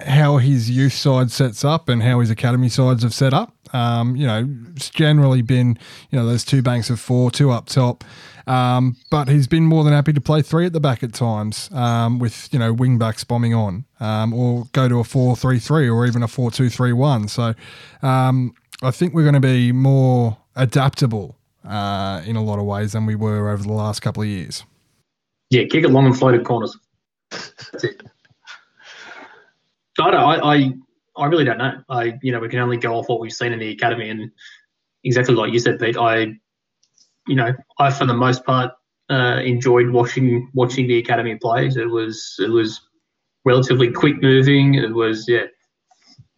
[0.00, 3.54] how his youth side sets up and how his academy sides have set up.
[3.74, 5.78] Um, you know, it's generally been
[6.10, 8.04] you know those two banks of four, two up top.
[8.46, 11.68] Um, but he's been more than happy to play three at the back at times,
[11.72, 16.06] um, with you know wing backs bombing on, um, or go to a four-three-three or
[16.06, 17.28] even a four-two-three-one.
[17.28, 17.54] So
[18.00, 22.92] um, I think we're going to be more adaptable uh, in a lot of ways
[22.92, 24.64] than we were over the last couple of years.
[25.50, 26.74] Yeah, kick it long and floated corners.
[27.30, 28.02] That's it.
[30.00, 30.72] I, I, I,
[31.16, 31.82] I really don't know.
[31.88, 34.30] I, you know, we can only go off what we've seen in the academy, and
[35.04, 35.96] exactly like you said, Pete.
[35.96, 36.34] I,
[37.26, 38.72] you know, I for the most part
[39.10, 41.76] uh, enjoyed watching watching the academy plays.
[41.76, 42.80] It was it was
[43.44, 44.74] relatively quick moving.
[44.74, 45.46] It was yeah,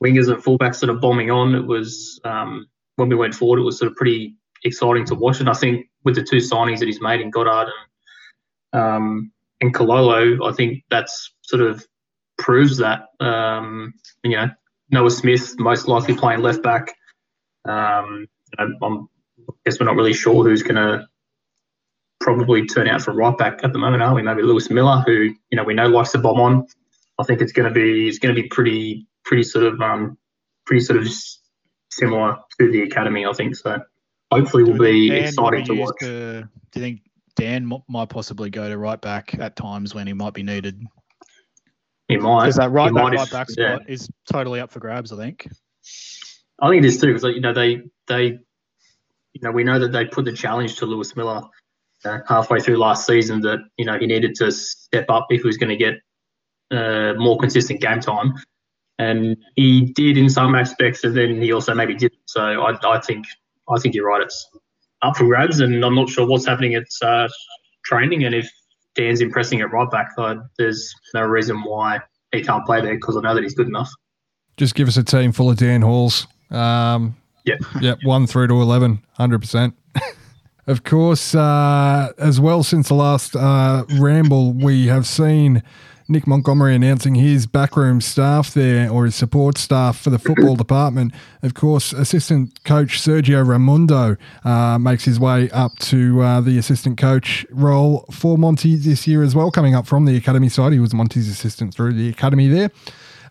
[0.02, 1.54] wingers and fullbacks sort of bombing on.
[1.54, 5.40] It was um, when we went forward, it was sort of pretty exciting to watch.
[5.40, 7.70] And I think with the two signings that he's made in Goddard
[8.72, 11.86] and um, and Kololo, I think that's sort of
[12.40, 13.06] proves that.
[13.20, 14.48] Um, you know,
[14.90, 16.92] Noah Smith most likely playing left back.
[17.64, 18.26] Um,
[18.58, 19.08] I'm, I'm,
[19.64, 21.06] guess we're not really sure who's going to
[22.20, 24.22] probably turn out for right back at the moment, are we?
[24.22, 26.66] Maybe Lewis Miller, who you know we know likes to bomb on.
[27.18, 30.18] I think it's going to be it's going to be pretty pretty sort of um,
[30.66, 31.08] pretty sort of
[31.90, 33.26] similar to the academy.
[33.26, 33.78] I think so.
[34.32, 35.96] Hopefully, we'll be Dan exciting to watch.
[36.00, 37.00] to- do you think
[37.34, 40.80] Dan m- might possibly go to right back at times when he might be needed?
[42.10, 42.42] He might.
[42.42, 43.76] Because that right back, right if- back yeah.
[43.76, 45.12] spot is totally up for grabs.
[45.12, 45.48] I think.
[46.60, 48.38] I think it is too, because you know they they,
[49.32, 51.42] you know, we know that they put the challenge to Lewis Miller
[52.04, 55.46] uh, halfway through last season that you know he needed to step up if he
[55.46, 55.94] was going to get
[56.70, 58.34] uh, more consistent game time,
[58.98, 62.20] and he did in some aspects, and then he also maybe didn't.
[62.26, 63.24] So I, I think
[63.68, 64.22] I think you're right.
[64.22, 64.48] It's
[65.02, 67.28] up for grabs, and I'm not sure what's happening at uh,
[67.84, 68.50] training, and if
[68.94, 72.00] Dan's impressing at right back, uh, there's no reason why
[72.32, 73.90] he can't play there because I know that he's good enough.
[74.56, 76.26] Just give us a team full of Dan Halls.
[76.50, 77.56] Um, Yeah.
[77.80, 79.72] Yep, one through to 11, 100%.
[80.66, 85.62] of course, uh, as well, since the last uh, ramble, we have seen
[86.10, 91.14] Nick Montgomery announcing his backroom staff there, or his support staff for the football department.
[91.42, 96.98] Of course, assistant coach Sergio Raimundo uh, makes his way up to uh, the assistant
[96.98, 100.72] coach role for Monty this year as well, coming up from the academy side.
[100.72, 102.70] He was Monty's assistant through the academy there.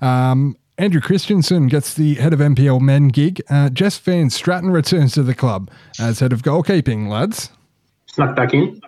[0.02, 3.42] Um, Andrew Christensen gets the head of NPL men gig.
[3.50, 7.50] Uh, Jess Van Stratton returns to the club as head of goalkeeping, lads.
[8.06, 8.80] Snuck back in.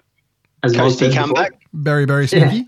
[0.63, 1.43] As Mike Coasty said come before.
[1.43, 1.60] back.
[1.73, 2.67] Very, very sneaky.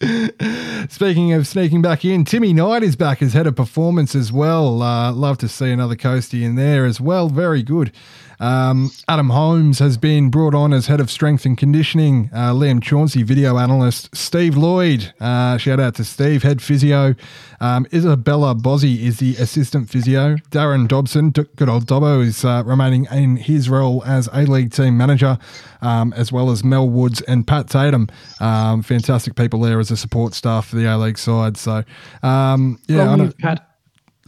[0.88, 4.82] Speaking of sneaking back in, Timmy Knight is back as head of performance as well.
[4.82, 7.28] Uh, love to see another Coastie in there as well.
[7.28, 7.92] Very good.
[8.40, 12.30] Um, Adam Holmes has been brought on as head of strength and conditioning.
[12.32, 14.14] Uh, Liam Chauncey, video analyst.
[14.14, 17.14] Steve Lloyd, uh, shout out to Steve, head physio.
[17.60, 20.36] Um, Isabella Bozzi is the assistant physio.
[20.50, 24.96] Darren Dobson, good old Dobbo, is uh, remaining in his role as A League team
[24.96, 25.36] manager,
[25.82, 28.08] um, as well as Mel Woods and Pat Tatum.
[28.38, 31.56] Um, fantastic people there as a support staff for the A League side.
[31.56, 31.82] So,
[32.22, 33.68] um, yeah, Long live Pat.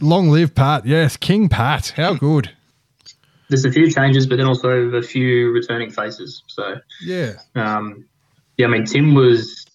[0.01, 0.85] long live Pat.
[0.85, 1.93] Yes, King Pat.
[1.95, 2.51] How good.
[3.51, 6.41] There's a few changes, but then also a few returning faces.
[6.47, 7.33] So, Yeah.
[7.55, 8.05] um,
[8.57, 9.65] yeah, I mean, Tim was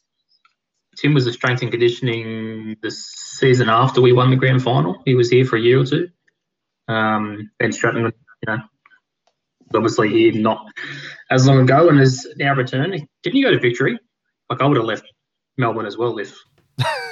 [0.97, 5.03] Tim was a strength and conditioning the season after we won the grand final.
[5.05, 6.09] He was here for a year or two.
[6.89, 8.12] Um, ben Stratton, you
[8.47, 8.59] know,
[9.71, 10.67] was obviously here not
[11.31, 13.07] as long ago and has now returned.
[13.23, 13.99] Didn't you go to Victory?
[14.49, 15.05] Like I would have left
[15.59, 16.35] Melbourne as well if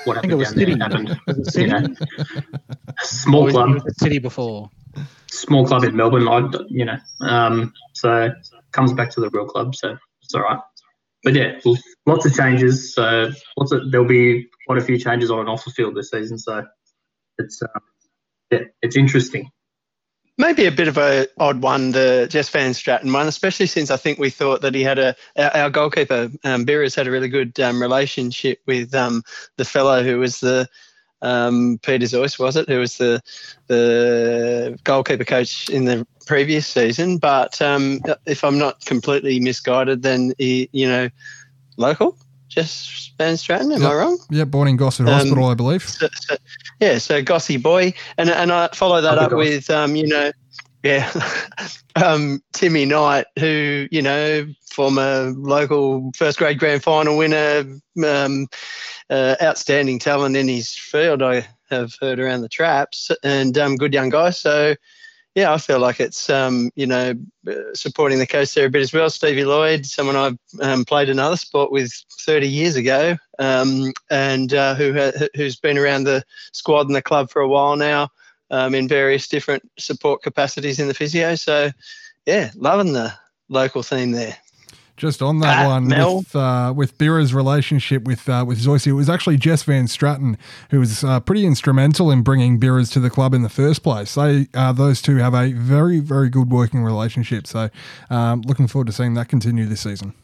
[0.05, 0.81] what I think happened it was down there City.
[0.81, 1.21] happened.
[1.39, 1.95] Was it You know,
[3.03, 3.83] small club.
[3.87, 4.71] it City before.
[5.35, 8.31] Small club in Melbourne, I, you know, um, so
[8.73, 10.61] comes back to the real club, so it's all right.
[11.23, 11.59] But yeah,
[12.07, 12.95] lots of changes.
[12.95, 16.11] So lots of there'll be quite a few changes on and off the field this
[16.11, 16.39] season.
[16.39, 16.65] So
[17.39, 17.83] it's um,
[18.51, 19.51] yeah, it's interesting.
[20.37, 23.97] Maybe a bit of a odd one, the Jess Van Stratton one, especially since I
[23.97, 27.59] think we thought that he had a our, goalkeeper um, Beerers had a really good
[27.61, 29.23] um, relationship with um,
[29.57, 30.69] the fellow who was the
[31.25, 32.69] um, Peter Zoyce, was it?
[32.69, 33.21] Who was the
[33.67, 37.19] the goalkeeper coach in the previous season?
[37.19, 41.09] But um, if I'm not completely misguided, then he, you know,
[41.77, 42.17] local
[42.55, 43.73] just Van Stratton.
[43.73, 44.19] Am I wrong?
[44.31, 45.89] Yeah, born in Gosford Um, Hospital, I believe.
[45.89, 46.37] so, so,
[46.81, 50.31] yeah, so Gossy boy, and and I follow that Love up with um, you know,
[50.85, 51.11] yeah,
[51.97, 57.65] um, Timmy Knight, who you know, former local first grade grand final winner,
[58.07, 58.47] um,
[59.09, 61.23] uh, outstanding talent in his field.
[61.23, 64.29] I have heard around the traps, and um, good young guy.
[64.29, 64.75] So,
[65.35, 67.15] yeah, I feel like it's um, you know
[67.73, 69.09] supporting the coast there a bit as well.
[69.09, 74.75] Stevie Lloyd, someone I've um, played another sport with 30 years ago, um, and uh,
[74.75, 78.11] who ha- who's been around the squad and the club for a while now,
[78.51, 81.35] um, in various different support capacities in the physio.
[81.35, 81.71] So,
[82.27, 83.13] yeah, loving the
[83.49, 84.37] local theme there.
[84.97, 86.19] Just on that Ah, one Mel.
[86.19, 90.39] with uh, with Bira's relationship with uh, with Zoyce, it was actually Jess Van Stratton
[90.71, 94.15] who was uh, pretty instrumental in bringing Bira's to the club in the first place.
[94.15, 97.49] They uh, those two have a very very good working relationship.
[97.49, 97.71] So
[98.09, 100.15] um, looking forward to seeing that continue this season.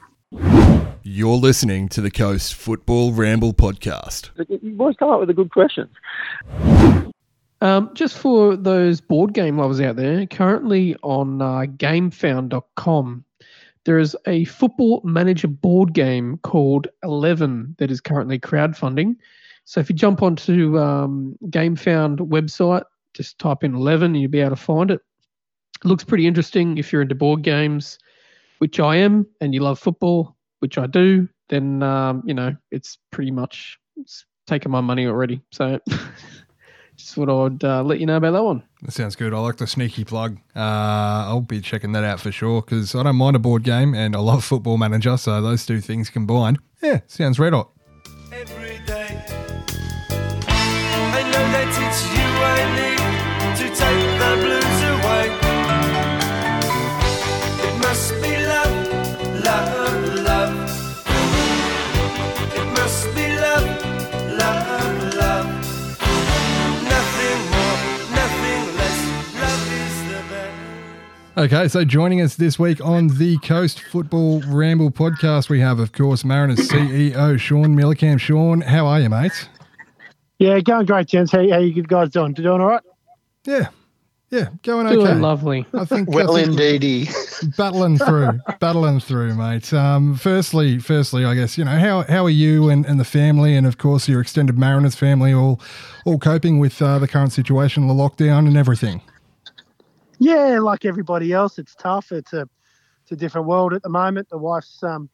[1.03, 4.31] You're listening to the Coast Football Ramble podcast.
[4.63, 5.89] You boys come up with a good question.
[7.63, 13.25] Um, just for those board game lovers out there, currently on uh, GameFound.com,
[13.85, 19.17] there is a football manager board game called Eleven that is currently crowdfunding.
[19.65, 24.41] So if you jump onto um, GameFound website, just type in Eleven, and you'll be
[24.41, 25.01] able to find it.
[25.83, 27.99] It looks pretty interesting if you're into board games,
[28.59, 31.29] which I am, and you love football, which I do.
[31.49, 35.43] Then um, you know it's pretty much it's taken my money already.
[35.53, 35.79] So.
[37.01, 38.63] Just thought I'd uh, let you know about that one.
[38.83, 39.33] That sounds good.
[39.33, 40.37] I like the sneaky plug.
[40.55, 40.61] Uh,
[41.29, 44.15] I'll be checking that out for sure because I don't mind a board game and
[44.15, 45.17] I love Football Manager.
[45.17, 47.71] So those two things combined, yeah, sounds red hot.
[48.33, 49.00] every day.
[71.37, 75.93] Okay, so joining us this week on the Coast Football Ramble podcast, we have, of
[75.93, 78.19] course, Mariners CEO Shaun Mielekamp.
[78.19, 79.49] Shaun, how are you, mate?
[80.41, 81.31] Yeah, going great, gents.
[81.31, 82.33] How, how you guys doing?
[82.33, 82.83] Doing all right?
[83.45, 83.69] Yeah,
[84.31, 85.21] yeah, going Doing okay.
[85.21, 85.67] lovely.
[85.73, 87.09] I think Well, I think indeedy.
[87.57, 89.73] battling through, battling through, mate.
[89.73, 93.55] Um, firstly, firstly, I guess you know how how are you and, and the family,
[93.55, 95.61] and of course your extended Mariners family, all
[96.05, 99.01] all coping with uh, the current situation, the lockdown, and everything.
[100.21, 102.13] Yeah, like everybody else, it's tough.
[102.13, 102.49] It's a
[103.03, 104.29] it's a different world at the moment.
[104.29, 105.09] The wife's um,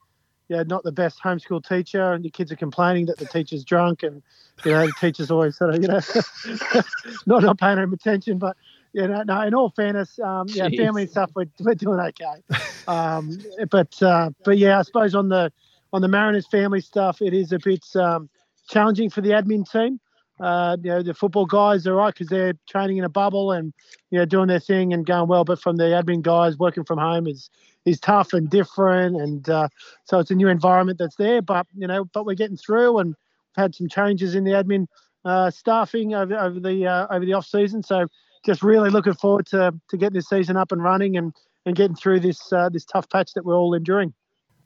[0.49, 4.03] yeah, not the best homeschool teacher, and the kids are complaining that the teacher's drunk,
[4.03, 4.23] and
[4.65, 6.01] you know the teacher's always sort of you know
[7.27, 8.39] not not paying him attention.
[8.39, 8.57] But
[8.93, 9.41] you know, no.
[9.43, 10.77] In all fairness, um, yeah, Jeez.
[10.77, 12.43] family and stuff, we're, we're doing okay.
[12.89, 13.39] Um,
[13.71, 15.53] but uh, but yeah, I suppose on the
[15.93, 18.29] on the Mariners family stuff, it is a bit um,
[18.69, 20.01] challenging for the admin team.
[20.39, 23.73] Uh, you know, the football guys are right because they're training in a bubble and
[24.11, 25.45] you know doing their thing and going well.
[25.45, 27.49] But from the admin guys, working from home is
[27.85, 29.69] is tough and different, and uh,
[30.05, 31.41] so it's a new environment that's there.
[31.41, 34.87] But you know, but we're getting through, and we've had some changes in the admin
[35.25, 37.83] uh, staffing over over the uh, over the off season.
[37.83, 38.07] So
[38.45, 41.33] just really looking forward to to getting this season up and running and
[41.65, 44.15] and getting through this uh, this tough patch that we're all enduring.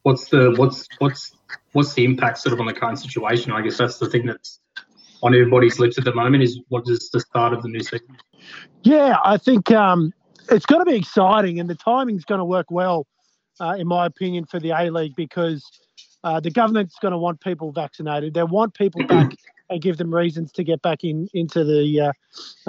[0.02, 1.32] What's the what's what's
[1.72, 3.52] what's the impact sort of on the current situation?
[3.52, 4.60] I guess that's the thing that's
[5.22, 6.42] on everybody's lips at the moment.
[6.42, 8.16] Is what is the start of the new season?
[8.82, 10.12] Yeah, I think um,
[10.50, 13.06] it's going to be exciting, and the timing's going to work well,
[13.60, 15.64] uh, in my opinion, for the A League because
[16.24, 18.34] uh, the government's going to want people vaccinated.
[18.34, 19.32] They want people back
[19.70, 22.12] and give them reasons to get back in into the uh,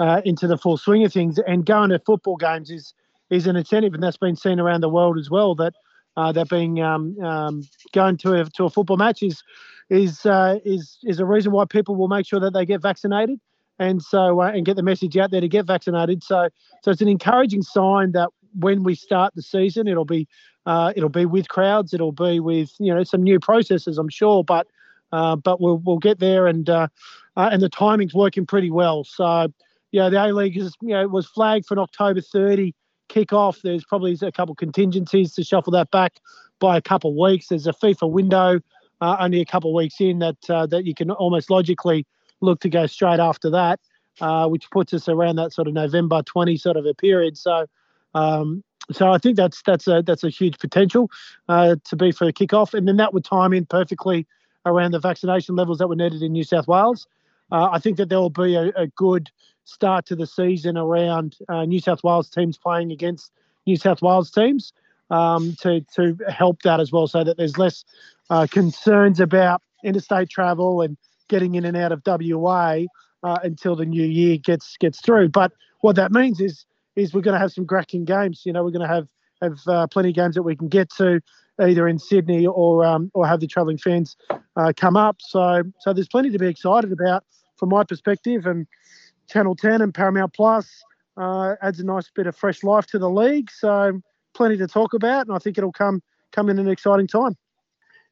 [0.02, 1.38] uh, into the full swing of things.
[1.46, 2.94] And going to football games is
[3.30, 5.54] is an incentive, and that's been seen around the world as well.
[5.54, 5.74] That
[6.16, 7.62] uh, that being um, um,
[7.92, 9.42] going to a to a football match is
[9.90, 13.40] is uh, is is a reason why people will make sure that they get vaccinated
[13.78, 16.22] and so uh, and get the message out there to get vaccinated.
[16.22, 16.48] So
[16.82, 20.28] so it's an encouraging sign that when we start the season, it'll be
[20.66, 24.44] uh, it'll be with crowds, it'll be with you know some new processes, I'm sure,
[24.44, 24.66] but
[25.12, 26.88] uh, but we'll we'll get there and uh,
[27.36, 29.04] uh, and the timing's working pretty well.
[29.04, 29.52] So
[29.90, 32.74] yeah, the A League is you know was flagged for an October 30
[33.08, 33.60] kickoff.
[33.62, 36.20] There's probably a couple contingencies to shuffle that back
[36.60, 37.48] by a couple of weeks.
[37.48, 38.60] There's a FIFA window
[39.02, 42.06] uh, only a couple of weeks in that uh, that you can almost logically
[42.40, 43.80] look to go straight after that,
[44.20, 47.36] uh, which puts us around that sort of November 20 sort of a period.
[47.36, 47.66] So,
[48.14, 48.62] um,
[48.92, 51.10] so I think that's that's a that's a huge potential
[51.48, 54.24] uh, to be for the kickoff, and then that would time in perfectly
[54.64, 57.08] around the vaccination levels that were needed in New South Wales.
[57.50, 59.30] Uh, I think that there will be a, a good
[59.64, 63.32] start to the season around uh, New South Wales teams playing against
[63.66, 64.72] New South Wales teams
[65.12, 67.84] um, to to help that as well, so that there's less
[68.30, 70.96] uh, concerns about interstate travel and
[71.28, 72.80] getting in and out of WA
[73.22, 75.28] uh, until the new year gets gets through.
[75.28, 76.64] But what that means is
[76.96, 78.42] is we're going to have some cracking games.
[78.44, 79.08] You know, we're going to have
[79.40, 81.20] have uh, plenty of games that we can get to
[81.60, 84.16] either in Sydney or um, or have the travelling fans
[84.56, 85.16] uh, come up.
[85.20, 87.24] So so there's plenty to be excited about
[87.56, 88.66] from my perspective and
[89.28, 90.82] Channel 10 and Paramount Plus.
[91.16, 93.50] uh, adds a nice bit of fresh life to the league.
[93.50, 94.00] So
[94.34, 96.02] plenty to talk about, and I think it'll come
[96.32, 97.36] come in an exciting time.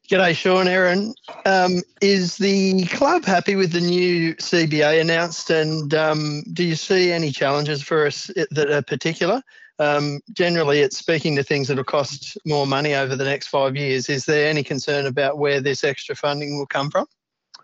[0.09, 1.13] G'day, Shaun, Aaron.
[1.45, 7.11] Um, is the club happy with the new CBA announced, and um, do you see
[7.11, 9.41] any challenges for us that are particular?
[9.79, 13.75] Um, generally, it's speaking to things that will cost more money over the next five
[13.75, 14.09] years.
[14.09, 17.07] Is there any concern about where this extra funding will come from?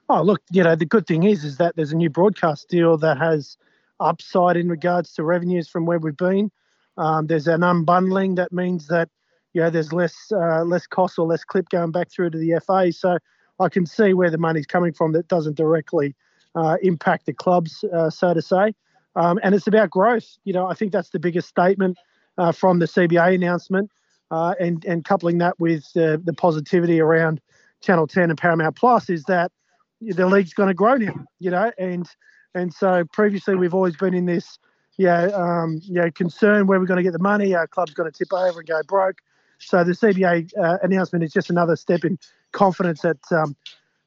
[0.10, 2.98] Oh, look, you know, the good thing is, is that there's a new broadcast deal
[2.98, 3.58] that has
[4.00, 6.50] upside in regards to revenues from where we've been.
[6.98, 9.10] Um, there's an unbundling that means that
[9.54, 12.60] you know there's less uh, less cost or less clip going back through to the
[12.66, 12.92] FA.
[12.92, 13.18] So
[13.60, 16.16] I can see where the money's coming from that doesn't directly
[16.56, 18.74] uh, impact the clubs, uh, so to say.
[19.16, 20.38] Um, and it's about growth.
[20.44, 21.98] You know, I think that's the biggest statement
[22.38, 23.90] uh, from the CBA announcement,
[24.32, 27.42] uh, and and coupling that with the the positivity around
[27.82, 29.52] Channel 10 and Paramount Plus is that
[30.02, 31.16] the league's going to grow now.
[31.40, 32.08] You know, and
[32.54, 34.60] and so previously we've always been in this
[34.98, 37.54] yeah, um, yeah, concern where we're going to get the money.
[37.54, 39.20] Our club's going to tip over and go broke.
[39.60, 42.18] So the CBA uh, announcement is just another step in
[42.52, 43.56] confidence that um,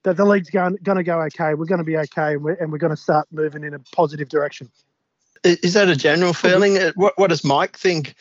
[0.03, 1.55] that the league's going going to go okay.
[1.55, 3.79] We're going to be okay, and we're, and we're going to start moving in a
[3.95, 4.71] positive direction.
[5.45, 6.79] Is that a general feeling?
[6.79, 8.15] Uh, What, what does Mike think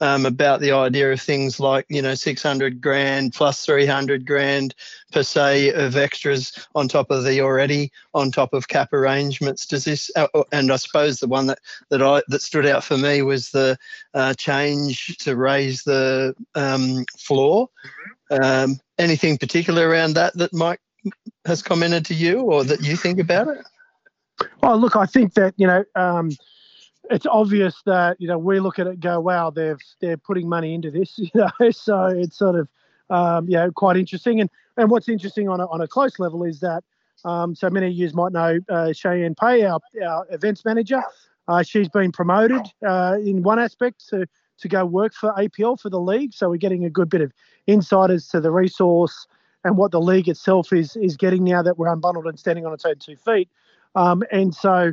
[0.00, 4.74] um, about the idea of things like, you know, 600 grand plus 300 grand
[5.10, 9.66] per se of extras on top of the already on top of cap arrangements?
[9.66, 12.84] Does this, uh, uh, and I suppose the one that, that I that stood out
[12.84, 13.78] for me was the
[14.12, 17.68] uh, change to raise the um, floor.
[18.30, 20.80] Um, anything particular around that that Mike
[21.44, 23.64] has commented to you or that you think about it?
[24.62, 26.32] Oh, look, I think that you know um,
[27.10, 30.74] it's obvious that you know we look at it go, wow, they've they're putting money
[30.74, 31.70] into this, you know.
[31.70, 32.68] So it's sort of
[33.10, 34.40] um, know quite interesting.
[34.40, 36.84] And and what's interesting on a, on a close level is that
[37.24, 41.02] um, so many of you might know uh, Cheyenne Pay, our our events manager.
[41.48, 44.26] Uh, she's been promoted uh, in one aspect to
[44.58, 46.32] to go work for APL for the league.
[46.32, 47.32] So we're getting a good bit of
[47.66, 49.26] insight as to the resource
[49.64, 52.72] and what the league itself is is getting now that we're unbundled and standing on
[52.72, 53.48] its own two feet.
[53.94, 54.92] Um, and so,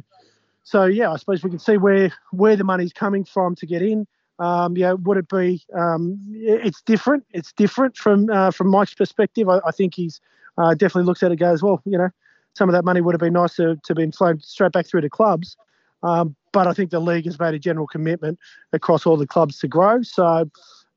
[0.64, 3.82] so yeah, I suppose we can see where where the money's coming from to get
[3.82, 4.08] in.
[4.40, 5.64] Um, yeah, would it be?
[5.76, 7.26] Um, it's different.
[7.32, 9.50] It's different from uh, from Mike's perspective.
[9.50, 10.20] I, I think he's
[10.58, 11.36] uh, definitely looks at it.
[11.38, 11.82] Goes well.
[11.86, 12.10] You know,
[12.56, 15.02] some of that money would have been nice to to been flown straight back through
[15.02, 15.58] to clubs.
[16.02, 18.38] Um, but I think the league has made a general commitment
[18.74, 20.02] across all the clubs to grow.
[20.02, 20.50] So,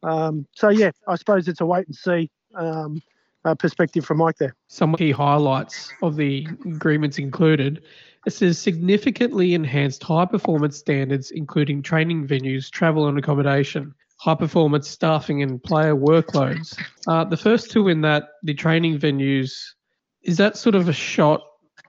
[0.03, 3.01] um, so yeah, I suppose it's a wait and see um,
[3.47, 4.55] uh, perspective from Mike there.
[4.69, 7.83] Some key highlights of the agreements included.
[8.27, 14.91] It says significantly enhanced high performance standards, including training venues, travel and accommodation, high performance
[14.91, 16.77] staffing and player workloads.
[17.07, 19.53] Uh, the first two in that, the training venues,
[20.23, 21.41] is that sort of a shot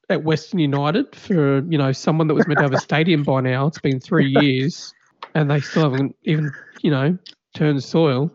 [0.09, 3.41] at Western United for you know someone that was meant to have a stadium by
[3.41, 3.65] now?
[3.65, 4.93] It's been three years,
[5.33, 6.51] and they still haven't even
[6.83, 7.17] you know
[7.55, 8.31] turned soil.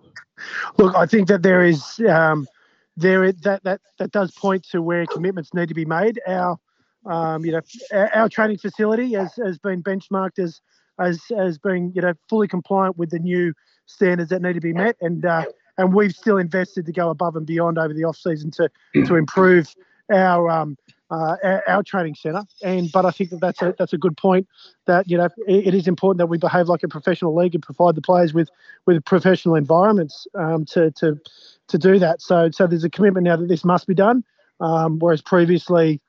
[0.76, 2.48] Look, I think that there is um,
[2.96, 6.20] there is, that that that does point to where commitments need to be made.
[6.26, 6.58] Our
[7.06, 7.60] um, you know
[7.92, 10.60] our, our training facility has, has been benchmarked as
[11.00, 13.54] as as being you know fully compliant with the new
[13.86, 15.44] standards that need to be met, and uh,
[15.78, 18.68] and we've still invested to go above and beyond over the off season to
[19.06, 19.74] to improve
[20.12, 20.76] our um,
[21.12, 22.42] uh, our, training centre.
[22.62, 24.48] And but I think that that's a that's a good point.
[24.86, 27.62] That you know it, it is important that we behave like a professional league and
[27.62, 28.48] provide the players with
[28.86, 31.20] with professional environments um, to to
[31.68, 32.22] to do that.
[32.22, 34.24] So so there's a commitment now that this must be done.
[34.60, 36.00] Um, whereas previously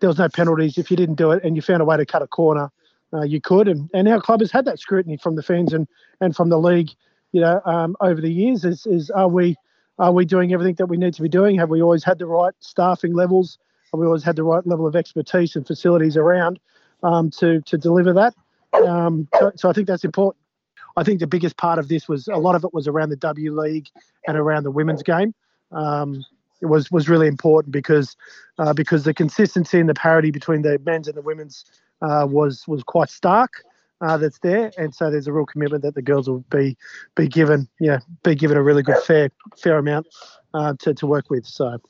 [0.00, 2.04] there was no penalties if you didn't do it and you found a way to
[2.04, 2.70] cut a corner,
[3.12, 3.68] uh, you could.
[3.68, 5.88] And and our club has had that scrutiny from the fans and
[6.20, 6.90] and from the league.
[7.32, 9.56] You know, um, over the years, is is are we
[9.98, 11.56] are we doing everything that we need to be doing?
[11.58, 13.56] Have we always had the right staffing levels?
[13.92, 16.58] We always had the right level of expertise and facilities around
[17.02, 18.34] um, to to deliver that?
[18.86, 20.42] Um, so, so I think that's important.
[20.96, 23.16] I think the biggest part of this was a lot of it was around the
[23.16, 23.88] W League
[24.26, 25.34] and around the women's game.
[25.70, 26.24] Um,
[26.60, 28.16] it was was really important because
[28.58, 31.64] uh, because the consistency and the parity between the men's and the women's
[32.00, 33.64] uh, was was quite stark.
[34.00, 36.76] Uh, that's there, and so there's a real commitment that the girls will be
[37.14, 40.08] be given, know, be given a really good fair fair amount
[40.54, 41.46] uh, to to work with.
[41.46, 41.80] So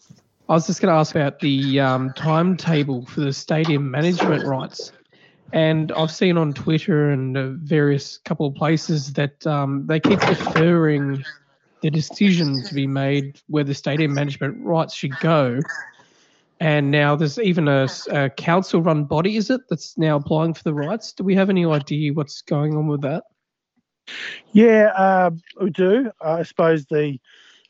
[0.53, 4.93] I was just going to ask about the um, timetable for the stadium management rights.
[5.51, 10.21] And I've seen on Twitter and uh, various couple of places that um, they keep
[10.21, 11.25] deferring
[11.81, 15.59] the decision to be made where the stadium management rights should go.
[16.61, 20.75] And now there's even a, a council-run body, is it, that's now applying for the
[20.75, 21.15] rights?
[21.15, 23.25] Do we have any idea what's going on with that?
[24.53, 25.31] Yeah, uh,
[25.63, 26.13] we do.
[26.21, 27.19] I suppose the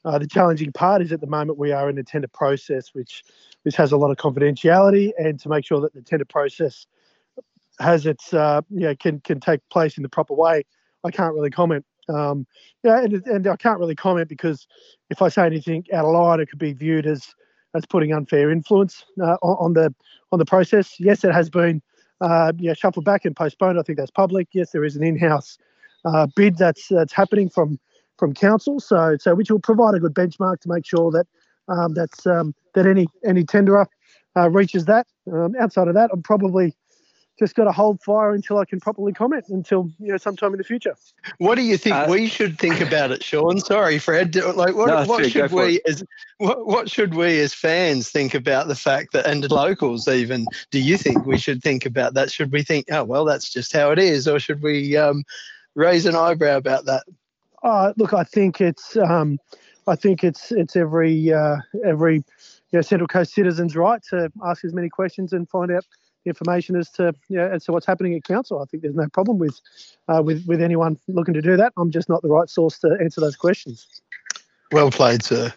[0.04, 3.24] uh, the challenging part is at the moment we are in a tender process, which
[3.62, 6.86] which has a lot of confidentiality, and to make sure that the tender process
[7.78, 10.64] has its uh, yeah can can take place in the proper way,
[11.04, 11.84] I can't really comment.
[12.08, 12.46] Um,
[12.82, 14.66] yeah, and, and I can't really comment because
[15.10, 17.34] if I say anything out of line, it could be viewed as
[17.74, 19.94] as putting unfair influence uh, on, on the
[20.32, 20.96] on the process.
[20.98, 21.80] Yes, it has been
[22.20, 23.78] uh, yeah shuffled back and postponed.
[23.78, 24.48] I think that's public.
[24.52, 25.58] Yes, there is an in-house
[26.04, 27.78] uh, bid that's that's happening from
[28.22, 28.78] from council.
[28.78, 31.26] So so which will provide a good benchmark to make sure that
[31.66, 33.86] um, that's um, that any any tenderer
[34.36, 35.08] uh, reaches that.
[35.32, 36.72] Um, outside of that, I'm probably
[37.36, 40.58] just got to hold fire until I can properly comment until you know sometime in
[40.58, 40.94] the future.
[41.38, 43.58] What do you think Uh, we should think about it, Shaun?
[43.58, 44.36] Sorry, Fred.
[44.36, 45.32] Like, what, No, what good.
[45.32, 46.04] Should we as
[46.38, 50.46] what, what should we as fans think about the fact that and locals even?
[50.70, 52.30] Do you think we should think about that?
[52.30, 55.24] Should we think, oh well, that's just how it is, or should we um,
[55.74, 57.02] raise an eyebrow about that?
[57.62, 59.38] Uh, look, I think it's um,
[59.86, 62.24] I think it's it's every uh, every you
[62.72, 65.84] know, Central Coast citizen's right to ask as many questions and find out
[66.24, 68.60] information as to you know, as to what's happening at council.
[68.60, 69.60] I think there's no problem with
[70.08, 71.72] uh, with with anyone looking to do that.
[71.76, 73.86] I'm just not the right source to answer those questions.
[74.72, 75.52] Well played, sir.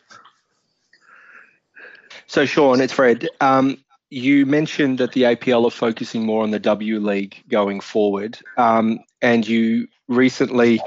[2.28, 3.28] So, Shaun, it's Fred.
[3.39, 3.78] Um,
[4.10, 8.99] you mentioned that the APL are focusing more on the W League going forward, um,
[9.22, 10.82] and you recently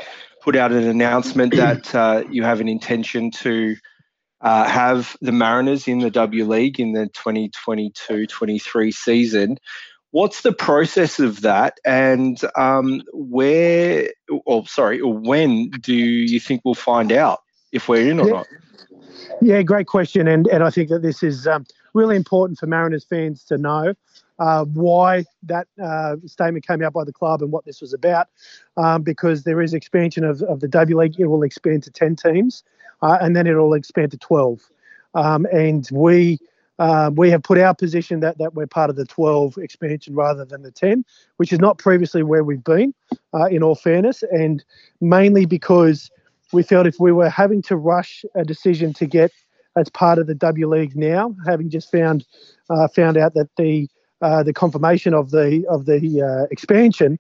[0.49, 3.77] put out an announcement that uh, you have an intention to
[4.41, 9.59] uh, have the Mariners in the W League in the 2022-23 season.
[10.11, 14.09] What's the process of that, and um, where,
[14.47, 17.41] or sorry, when do you think we'll find out
[17.71, 18.33] if we're in or Yeah.
[18.33, 18.47] not?
[19.43, 23.05] Yeah, great question, and and I think that this is um, really important for Mariners
[23.05, 23.93] fans to know
[24.39, 28.29] uh, why that uh, statement came out by the club and what this was about,
[28.77, 31.19] um, because there is expansion of, of the W League.
[31.19, 32.63] It will expand to ten teams,
[33.03, 34.61] uh, and then it will expand to twelve,
[35.15, 36.39] um, and we.
[36.81, 40.45] Uh, we have put our position that, that we're part of the 12 expansion rather
[40.45, 41.05] than the 10,
[41.39, 42.95] which is not previously where we've been,
[43.35, 44.65] uh, in all fairness, and
[45.01, 46.09] mainly because
[46.53, 49.33] we felt if we were having to rush a decision to get
[49.77, 52.25] as part of the W League now, having just found
[52.71, 53.89] uh, found out that the
[54.23, 57.19] uh, the confirmation of the of the uh, expansion,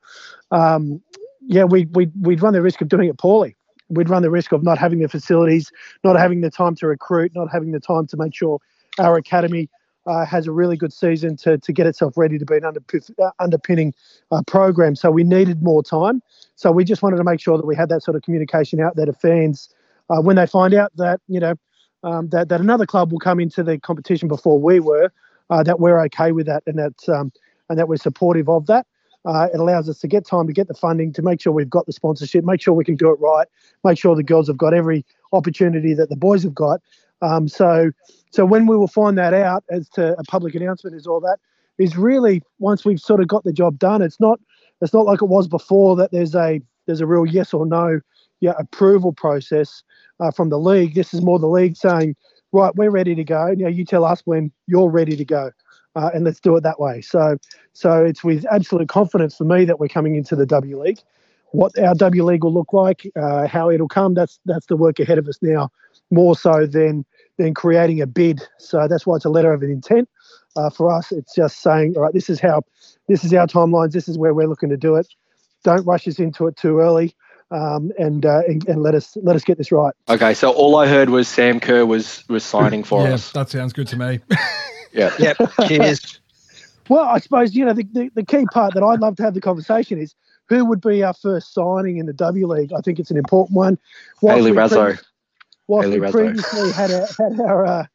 [0.50, 1.00] um,
[1.46, 3.56] yeah, we we we'd run the risk of doing it poorly.
[3.88, 5.72] We'd run the risk of not having the facilities,
[6.04, 8.58] not having the time to recruit, not having the time to make sure
[8.98, 9.70] our academy
[10.06, 12.80] uh, has a really good season to to get itself ready to be an under,
[13.22, 13.94] uh, underpinning
[14.30, 14.96] uh, program.
[14.96, 16.22] So we needed more time.
[16.56, 18.96] So we just wanted to make sure that we had that sort of communication out
[18.96, 19.68] there to fans
[20.10, 21.54] uh, when they find out that you know
[22.02, 25.12] um, that that another club will come into the competition before we were,
[25.50, 27.32] uh, that we're okay with that and that um,
[27.68, 28.86] and that we're supportive of that.
[29.24, 31.68] Uh, it allows us to get time to get the funding to make sure we've
[31.68, 33.46] got the sponsorship, make sure we can do it right,
[33.84, 36.80] make sure the girls have got every opportunity that the boys have got.
[37.20, 37.90] Um, so,
[38.30, 41.38] so when we will find that out as to a public announcement is all that
[41.78, 44.02] is really once we've sort of got the job done.
[44.02, 44.40] It's not
[44.80, 48.00] it's not like it was before that there's a there's a real yes or no
[48.40, 49.82] yeah, approval process
[50.20, 50.94] uh, from the league.
[50.94, 52.16] This is more the league saying,
[52.52, 53.54] right, we're ready to go.
[53.56, 55.50] Now you tell us when you're ready to go,
[55.96, 57.00] uh, and let's do it that way.
[57.00, 57.36] So,
[57.72, 61.00] so it's with absolute confidence for me that we're coming into the W League.
[61.52, 64.98] What our W League will look like, uh, how it'll come, that's that's the work
[65.00, 65.70] ahead of us now,
[66.10, 67.04] more so than
[67.38, 68.42] than creating a bid.
[68.58, 70.08] So that's why it's a letter of intent.
[70.56, 72.62] Uh, for us, it's just saying, all right, this is how,
[73.06, 73.92] this is our timelines.
[73.92, 75.06] This is where we're looking to do it.
[75.62, 77.14] Don't rush us into it too early
[77.50, 79.94] um, and, uh, and and let us let us get this right.
[80.08, 83.32] Okay, so all I heard was Sam Kerr was was signing for yeah, us.
[83.32, 84.20] that sounds good to me.
[84.92, 85.14] Yeah.
[85.18, 85.36] Yep.
[85.66, 86.20] Cheers.
[86.88, 89.34] Well, I suppose you know the, the, the key part that I'd love to have
[89.34, 90.14] the conversation is
[90.48, 92.72] who would be our first signing in the W League.
[92.72, 93.78] I think it's an important one.
[94.22, 94.94] Whilst Haley Razzo.
[94.96, 95.04] pre-
[95.66, 96.12] whilst Haley we Razzo.
[96.12, 97.86] previously had our had our uh,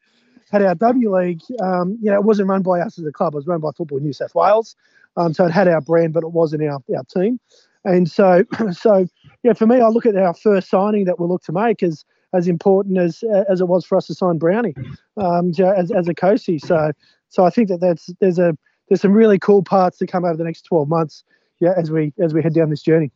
[0.50, 3.34] had our W League, um, you know, it wasn't run by us as a club.
[3.34, 4.76] It was run by Football New South Wales.
[5.16, 7.40] Um, so it had our brand, but it wasn't our, our team.
[7.84, 9.06] And so, so
[9.42, 12.04] yeah, for me, I look at our first signing that we'll look to make as
[12.32, 14.74] as important as as it was for us to sign Brownie
[15.16, 16.58] um, as as a coachy.
[16.58, 16.92] So
[17.28, 18.56] so I think that that's there's a
[18.88, 21.24] there's some really cool parts to come over the next 12 months.
[21.60, 23.10] Yeah, as we as we head down this journey.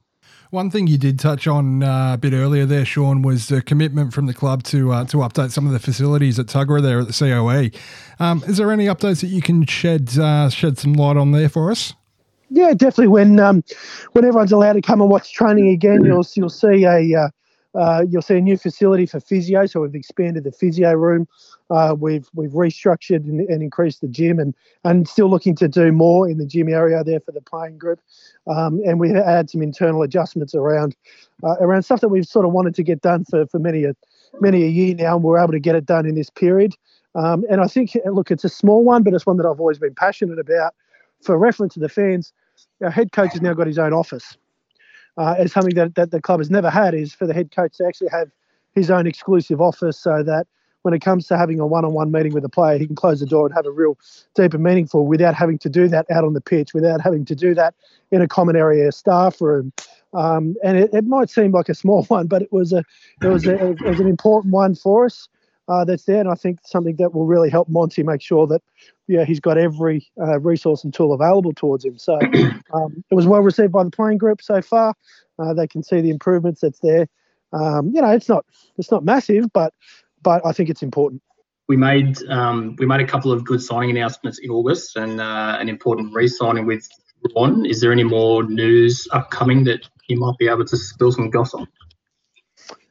[0.51, 4.15] One thing you did touch on uh, a bit earlier there, Shaun, was the commitment
[4.15, 7.07] from the club to uh, to update some of the facilities at Tuggerah there at
[7.07, 7.71] the COE.
[8.23, 11.49] Um, is there any updates that you can shed uh, shed some light on there
[11.49, 11.95] for us?
[12.51, 13.09] Yeah, definitely.
[13.09, 13.63] When um,
[14.13, 17.29] when everyone's allowed to come and watch training again, you'll you'll see a uh,
[17.79, 19.67] uh, you'll see a new facility for physio.
[19.67, 21.29] So we've expanded the physio room.
[21.71, 25.93] Uh, we've we've restructured and, and increased the gym, and and still looking to do
[25.93, 28.01] more in the gym area there for the playing group.
[28.47, 30.97] Um, and we've had some internal adjustments around
[31.45, 33.95] uh, around stuff that we've sort of wanted to get done for for many a
[34.41, 36.75] many a year now, and we're able to get it done in this period.
[37.15, 39.79] Um, and I think, look, it's a small one, but it's one that I've always
[39.79, 40.75] been passionate about.
[41.23, 42.33] For reference to the fans,
[42.83, 44.37] our head coach has now got his own office.
[45.17, 47.77] Uh, it's something that, that the club has never had is for the head coach
[47.77, 48.31] to actually have
[48.75, 50.47] his own exclusive office so that
[50.83, 53.27] when it comes to having a one-on-one meeting with a player, he can close the
[53.27, 53.99] door and have a real
[54.35, 57.35] deep and meaningful without having to do that out on the pitch, without having to
[57.35, 57.75] do that
[58.13, 59.73] in a common area staff room.
[60.15, 62.85] Um, and it, it might seem like a small one, but it was a
[63.23, 65.29] it was a, it was an important one for us.
[65.69, 68.63] Uh, that's there, and I think something that will really help Monty make sure that
[69.07, 71.99] yeah he's got every uh, resource and tool available towards him.
[71.99, 72.19] So
[72.73, 74.95] um, it was well received by the playing group so far.
[75.39, 77.07] Uh, they can see the improvements that's there.
[77.53, 78.47] Um, you know, it's not
[78.77, 79.75] it's not massive, but
[80.23, 81.23] but I think it's important.
[81.69, 85.59] We made um, we made a couple of good signing announcements in August and uh,
[85.61, 86.89] an important re-signing with
[87.25, 87.69] Ruon.
[87.69, 91.53] Is there any more news upcoming that you might be able to spill some goss
[91.53, 91.69] on?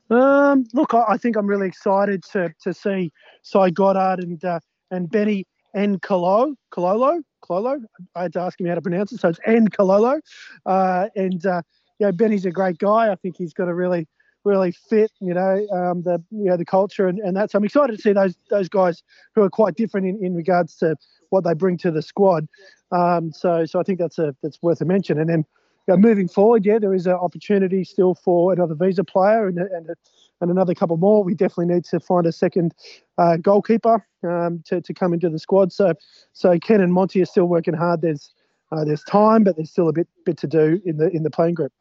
[0.10, 4.60] Um, look, I, I think I'm really excited to to see Cy Goddard and uh,
[4.92, 7.84] and Benny and Cololo, Cololo, Cololo.
[8.16, 10.20] I had to ask him how to pronounce it, so it's and Cololo.
[10.66, 11.62] Uh, and uh,
[12.00, 13.12] you know, Benny's a great guy.
[13.12, 14.08] I think he's got a really
[14.44, 17.52] really fit, you know, um, the you know the culture and, and that.
[17.52, 19.04] So I'm excited to see those those guys
[19.36, 20.96] who are quite different in, in regards to
[21.30, 22.48] what they bring to the squad.
[22.92, 25.20] Um, so so I think that's a that's worth a mention.
[25.20, 25.46] And then
[25.88, 29.58] you know, moving forward, yeah, there is an opportunity still for another visa player and
[29.58, 29.90] and,
[30.42, 31.24] and another couple more.
[31.24, 32.74] We definitely need to find a second
[33.18, 35.72] uh, goalkeeper um, to to come into the squad.
[35.72, 35.94] So
[36.34, 38.02] so Ken and Monty are still working hard.
[38.02, 38.34] There's
[38.72, 41.32] uh, there's time, but there's still a bit bit to do in the in the
[41.32, 41.72] playing group.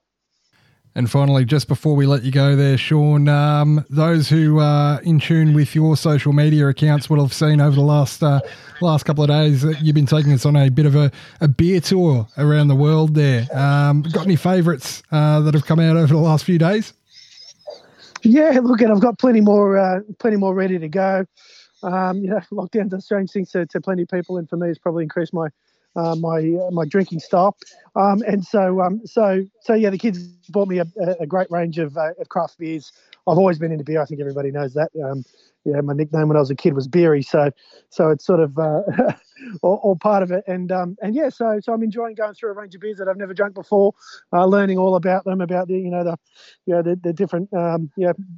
[0.97, 5.21] And finally, just before we let you go there, Shaun, um, those who are in
[5.21, 8.41] tune with your social media accounts will have seen over the last uh,
[8.81, 11.49] last couple of days that you've been taking us on a bit of a, a
[11.49, 13.47] beer tour around the world there.
[13.55, 16.95] Um, got any favourites uh, that have come out over the last few days?
[18.23, 21.27] Yeah, look, and I've got plenty more, uh, plenty more ready to go.
[21.83, 24.71] Um, you know, lockdown's a strange thing to, to plenty of people, and for me,
[24.71, 25.49] it's probably increased my
[25.97, 27.57] uh, my uh, my drinking style.
[27.95, 30.19] Um, and so um, so so yeah, the kids
[30.51, 30.87] bought me a,
[31.19, 32.93] a great range of, uh, of craft beers.
[33.27, 34.01] I've always been into beer.
[34.01, 34.91] I think everybody knows that.
[35.03, 35.25] Um,
[35.65, 37.51] yeah, my nickname when I was a kid was Beery, so
[37.89, 38.83] so it's sort of uh,
[39.63, 40.45] all, all, part of it.
[40.47, 43.09] And um, and yeah, so so I'm enjoying going through a range of beers that
[43.09, 43.93] I've never drunk before,
[44.33, 46.17] learning all about them, about the you know the
[46.67, 47.91] you know the, the different um,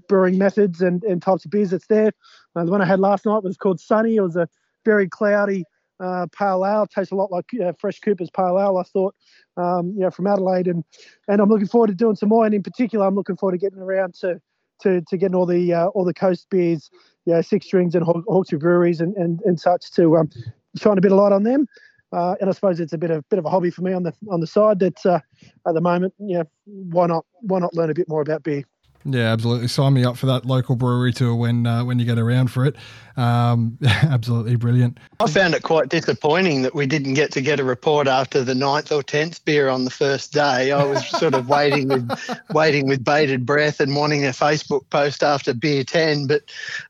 [0.08, 2.12] brewing methods and, and types of beers that's there.
[2.54, 4.16] The one I had last night was called Sunny.
[4.16, 4.48] It was a
[4.84, 5.64] very cloudy
[6.00, 6.86] uh, pale ale.
[6.86, 8.78] Tastes a lot like uh, fresh Cooper's pale ale.
[8.78, 9.14] I thought,
[9.56, 10.84] um, you know, from Adelaide, and
[11.28, 12.44] and I'm looking forward to doing some more.
[12.44, 14.40] And in particular, I'm looking forward to getting around to
[14.82, 16.90] to, to getting all the uh, all the coast beers,
[17.24, 20.30] you know, six strings and Hawkesbury breweries and, and, and such to um,
[20.76, 21.66] shine a bit of light on them.
[22.10, 24.02] Uh, and I suppose it's a bit of bit of a hobby for me on
[24.02, 24.78] the on the side.
[24.78, 25.20] That uh,
[25.66, 28.64] at the moment, yeah, why not why not learn a bit more about beer?
[29.10, 29.68] Yeah, absolutely.
[29.68, 32.66] Sign me up for that local brewery tour when uh, when you get around for
[32.66, 32.76] it.
[33.16, 34.98] Um, absolutely brilliant.
[35.18, 38.54] I found it quite disappointing that we didn't get to get a report after the
[38.54, 40.72] ninth or tenth beer on the first day.
[40.72, 45.22] I was sort of waiting with waiting with bated breath and wanting a Facebook post
[45.22, 46.42] after beer ten, but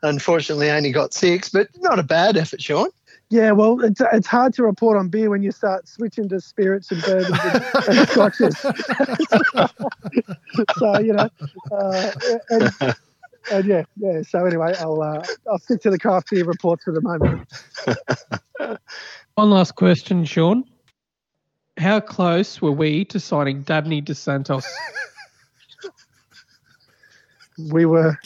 [0.02, 1.48] unfortunately only got six.
[1.48, 2.88] But not a bad effort, Shaun.
[3.30, 6.90] Yeah, well, it's, it's hard to report on beer when you start switching to spirits
[6.90, 8.56] and bourbons and, and scotches.
[10.78, 11.28] so you know,
[11.70, 12.10] uh,
[12.48, 12.72] and,
[13.52, 14.22] and, yeah, yeah.
[14.22, 17.46] So anyway, I'll uh, I'll stick to the craft beer reports for the moment.
[19.34, 20.64] One last question, Shaun.
[21.76, 24.66] How close were we to signing Dabney Dos Santos?
[27.70, 28.18] we were,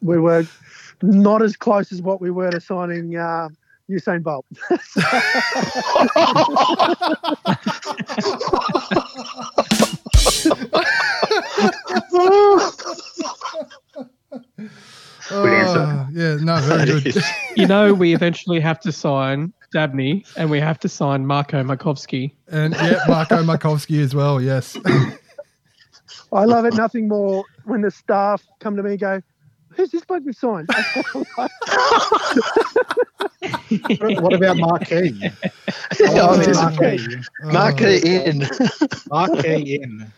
[0.00, 0.46] we were
[1.02, 3.16] not as close as what we were to signing.
[3.16, 3.48] Uh,
[3.90, 4.46] Usain Bolt.
[15.28, 15.80] Good answer.
[15.80, 17.16] Oh, yeah, no, very good.
[17.56, 22.32] you know, we eventually have to sign Dabney and we have to sign Marco Markovski.
[22.48, 24.76] And yeah, Marco Markovski as well, yes.
[26.32, 29.22] I love it nothing more when the staff come to me and go,
[29.76, 30.68] Who's this bloke we've signed?
[34.20, 35.30] what about Marquee?
[36.00, 37.18] Oh, Marquee.
[37.44, 38.48] Marquee oh, in.
[39.10, 40.12] Marquee in.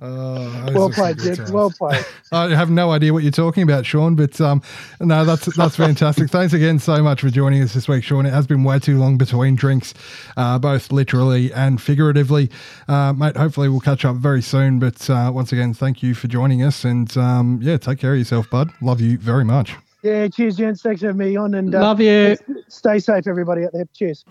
[0.00, 1.50] Oh, well played, Jed.
[1.50, 2.04] Well played.
[2.32, 4.62] I have no idea what you're talking about, Shaun, but um,
[5.00, 6.30] no, that's that's fantastic.
[6.30, 8.24] Thanks again so much for joining us this week, Shaun.
[8.24, 9.92] It has been way too long between drinks,
[10.36, 12.50] uh, both literally and figuratively.
[12.88, 14.78] Uh, mate, hopefully we'll catch up very soon.
[14.78, 18.18] But uh, once again, thank you for joining us, and um, yeah, take care of
[18.18, 18.70] yourself, bud.
[18.80, 19.74] Love you very much.
[20.02, 20.82] Yeah, cheers, gents.
[20.82, 21.54] Thanks for having me on.
[21.54, 22.36] And uh, Love you.
[22.68, 23.86] Stay safe, everybody out there.
[23.94, 24.24] Cheers.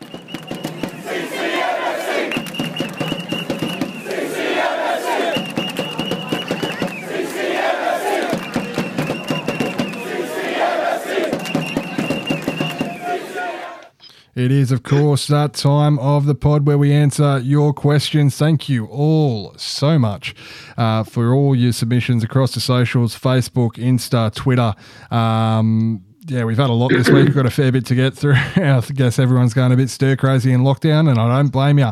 [14.34, 18.38] It is, of course, that time of the pod where we answer your questions.
[18.38, 20.34] Thank you all so much
[20.78, 24.74] uh, for all your submissions across the socials Facebook, Insta, Twitter.
[25.14, 27.26] Um, yeah, we've had a lot this week.
[27.26, 28.36] We've got a fair bit to get through.
[28.56, 31.92] I guess everyone's going a bit stir crazy in lockdown, and I don't blame you.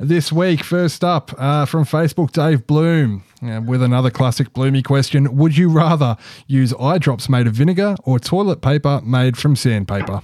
[0.00, 5.36] This week, first up uh, from Facebook, Dave Bloom uh, with another classic Bloomy question.
[5.36, 6.16] Would you rather
[6.48, 10.22] use eye drops made of vinegar or toilet paper made from sandpaper?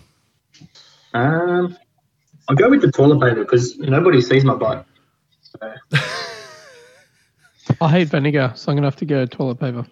[1.14, 1.76] Um,
[2.48, 4.84] I'll go with the toilet paper because nobody sees my butt.
[5.42, 5.72] So,
[7.80, 9.86] I hate vinegar, so I'm gonna have to go toilet paper.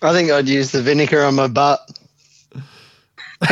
[0.00, 1.80] I think I'd use the vinegar on my butt.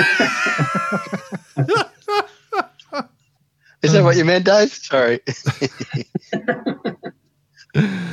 [3.82, 4.72] Is that what you meant, Dave?
[4.72, 5.20] Sorry.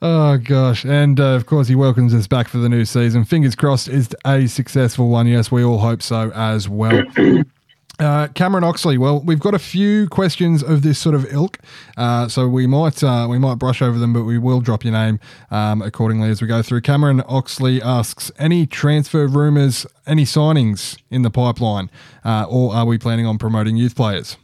[0.00, 3.24] Oh gosh, and uh, of course he welcomes us back for the new season.
[3.24, 5.26] Fingers crossed, is a successful one.
[5.26, 7.02] Yes, we all hope so as well.
[7.98, 8.96] Uh, Cameron Oxley.
[8.96, 11.58] Well, we've got a few questions of this sort of ilk,
[11.96, 14.92] uh, so we might uh, we might brush over them, but we will drop your
[14.92, 15.18] name
[15.50, 16.80] um, accordingly as we go through.
[16.82, 21.90] Cameron Oxley asks: Any transfer rumours, any signings in the pipeline,
[22.24, 24.36] uh, or are we planning on promoting youth players?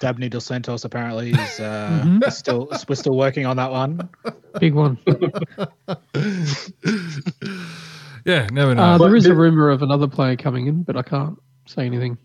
[0.00, 4.08] Dabney Dos Santos apparently is uh, still we're still working on that one.
[4.60, 4.98] Big one.
[8.24, 8.82] Yeah, never know.
[8.82, 12.16] Uh, there is a rumor of another player coming in, but I can't say anything.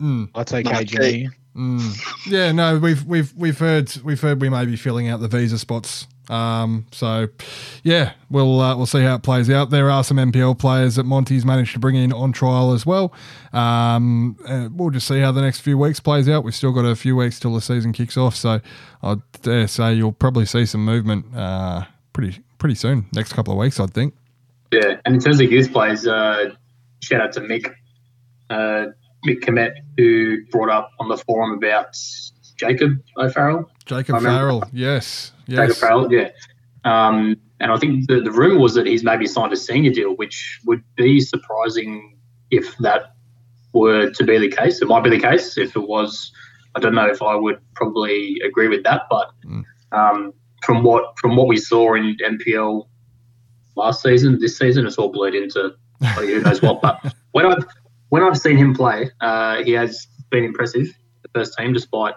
[0.00, 0.28] Mm.
[0.34, 1.28] I'll take Mark KG.
[1.56, 2.10] Mm.
[2.26, 5.58] Yeah, no, we've we've we've heard we've heard we may be filling out the visa
[5.58, 6.06] spots.
[6.30, 7.28] Um, so
[7.82, 9.70] yeah, we'll uh, we'll see how it plays out.
[9.70, 13.12] There are some NPL players that Monty's managed to bring in on trial as well.
[13.52, 16.42] Um, uh, we'll just see how the next few weeks plays out.
[16.44, 18.60] We've still got a few weeks till the season kicks off, so
[19.02, 21.84] I dare say you'll probably see some movement uh,
[22.14, 23.06] pretty pretty soon.
[23.12, 24.14] Next couple of weeks, I'd think.
[24.72, 26.50] yeah, and in terms of youth players, uh,
[27.00, 27.70] shout out to Mick,
[28.48, 28.86] uh,
[29.26, 31.96] Mick Komet, who brought up on the forum about
[32.56, 33.70] Jacob O'Farrell.
[33.86, 34.20] Jacob I.
[34.20, 35.78] Farrell, yes, Jacob yes.
[35.80, 36.30] Farrell, yeah.
[36.84, 40.14] Um, and I think the, the rumor was that he's maybe signed a senior deal,
[40.16, 42.18] which would be surprising
[42.50, 43.14] if that
[43.72, 44.82] were to be the case.
[44.82, 45.56] It might be the case.
[45.56, 46.30] If it was,
[46.74, 49.02] I don't know if I would probably agree with that.
[49.08, 49.64] But Mm.
[49.92, 50.32] um,
[50.64, 52.86] from what from what we saw in NPL
[53.76, 55.72] last season, this season, it's all blurred into
[56.16, 56.80] who knows what.
[56.82, 57.64] But when I've
[58.08, 60.88] when I've seen him play, uh, he has been impressive.
[61.22, 62.14] The first team, despite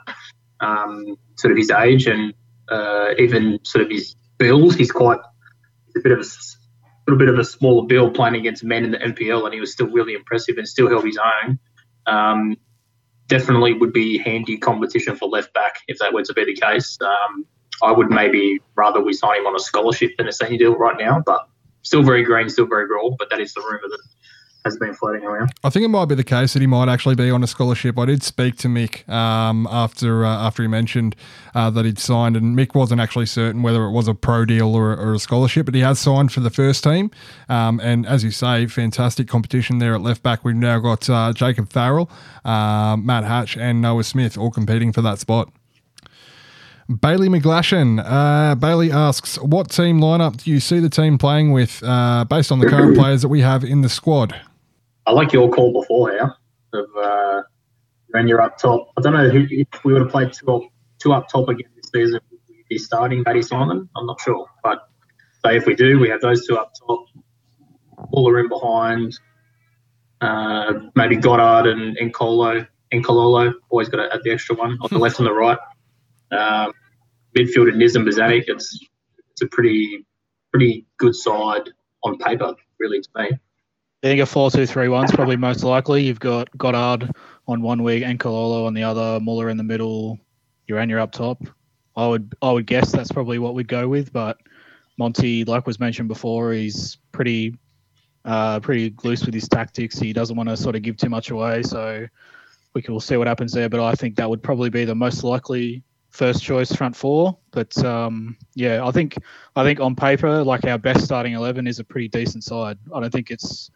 [0.60, 2.34] um, sort of his age and
[2.70, 4.76] uh, even sort of his build.
[4.76, 5.20] He's quite
[5.96, 6.26] a bit of a
[7.08, 9.72] little bit of a smaller build playing against men in the NPL, and he was
[9.72, 11.60] still really impressive and still held his own.
[12.06, 12.58] Um,
[13.28, 16.98] definitely would be handy competition for left back if that were to be the case.
[17.02, 17.46] Um,
[17.84, 20.96] I would maybe rather we sign him on a scholarship than a senior deal right
[20.98, 21.48] now, but
[21.84, 23.10] still very green, still very raw.
[23.18, 24.02] But that is the rumor that
[24.66, 25.52] has been floating around.
[25.64, 27.98] I think it might be the case that he might actually be on a scholarship.
[27.98, 31.16] I did speak to Mick um, after uh, after he mentioned
[31.56, 34.76] uh, that he'd signed, and Mick wasn't actually certain whether it was a pro deal
[34.76, 37.12] or, or a scholarship, but he has signed for the first team.
[37.50, 40.44] Um, and as you say, fantastic competition there at left back.
[40.44, 42.10] We've now got uh, Jacob Farrell,
[42.44, 45.52] uh, Matt Hatch, and Noah Smith all competing for that spot.
[47.02, 48.02] Bailey McGlashan.
[48.06, 52.50] Uh, Bailey asks, what team lineup do you see the team playing with uh, based
[52.50, 54.40] on the current players that we have in the squad?
[55.08, 56.34] I like your call before here
[56.74, 57.42] of uh,
[58.10, 58.92] when you're up top.
[58.98, 60.64] I don't know who, if we would have played two up,
[61.00, 62.20] two up top again this season.
[62.30, 63.88] Would we be starting Matty Simon?
[63.96, 64.90] I'm not sure, but
[65.46, 67.06] say if we do, we have those two up top.
[67.98, 69.18] All Fuller in behind.
[70.20, 73.54] Uh, maybe Goddard and and Colo and Cololo.
[73.70, 75.58] Always got to add the extra one on the left and the right.
[76.30, 76.74] Um,
[77.38, 78.44] midfield and Niz and Bozanic.
[78.48, 78.78] It's
[79.32, 80.06] it's a pretty
[80.52, 81.70] pretty good side
[82.04, 83.40] on paper, really to me.
[84.04, 86.04] I think a 4 2 3 1 is probably most likely.
[86.04, 87.12] You've got Goddard
[87.48, 90.20] on one wing and Nkololo on the other, Muller in the middle,
[90.70, 91.42] Ureña up top.
[91.96, 94.38] I would I would guess that's probably what we'd go with, but
[94.98, 97.58] Monty, like was mentioned before, he's pretty
[98.24, 99.98] uh, pretty loose with his tactics.
[99.98, 102.06] He doesn't want to sort of give too much away, so
[102.74, 103.70] we can we'll see what happens there.
[103.70, 105.82] But I think that would probably be the most likely
[106.12, 107.36] first choice front four.
[107.50, 109.18] But um, yeah, I think
[109.56, 112.78] I think on paper, like our best starting eleven is a pretty decent side.
[112.94, 113.72] I don't think it's